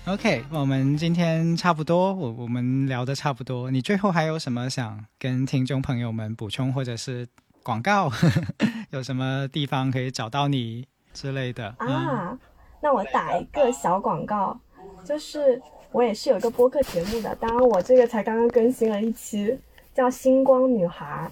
[0.07, 3.71] OK，我们今天差不多，我我们聊的差不多。
[3.71, 7.25] 你最后还有什么想跟听众朋友们补充，或者是
[7.63, 8.11] 广告？
[8.91, 12.37] 有什么地方可以找到你之类的啊？
[12.81, 14.59] 那我打一个小广告，
[15.05, 15.61] 就是
[15.91, 19.57] 我也是有一个播客节目的，当然我这个才刚刚更新了一期，
[19.93, 21.31] 叫《星光女孩》。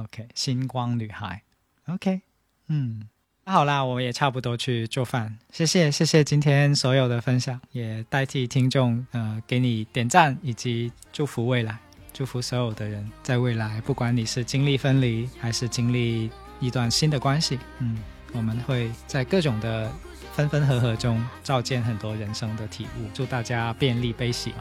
[0.00, 1.42] OK，星光女孩。
[1.88, 2.20] OK，
[2.68, 3.08] 嗯。
[3.46, 5.38] 好啦，我也差不多去做饭。
[5.50, 11.78] 谢谢，谢谢今天所有的分享，也代替听众，呃，给你点赞以及祝福未来，
[12.18, 16.28] 祝福所有的人在未来，不管你是经历分离还是经历
[16.58, 17.96] 一段新的关系，嗯，
[18.32, 19.88] 我们会在各种的
[20.32, 23.08] 分分合合中照见很多人生的体悟。
[23.14, 24.52] 祝大家便利悲喜。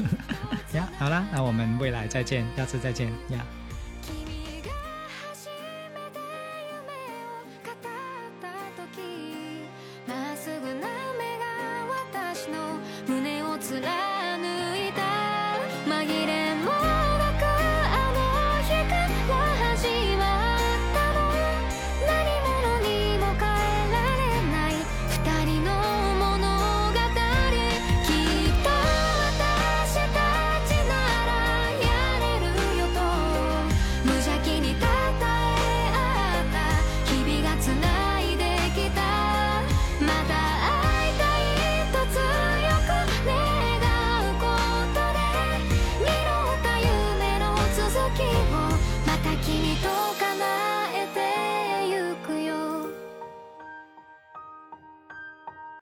[0.72, 3.44] 呀，好啦，那我们未来再见，下次再见呀。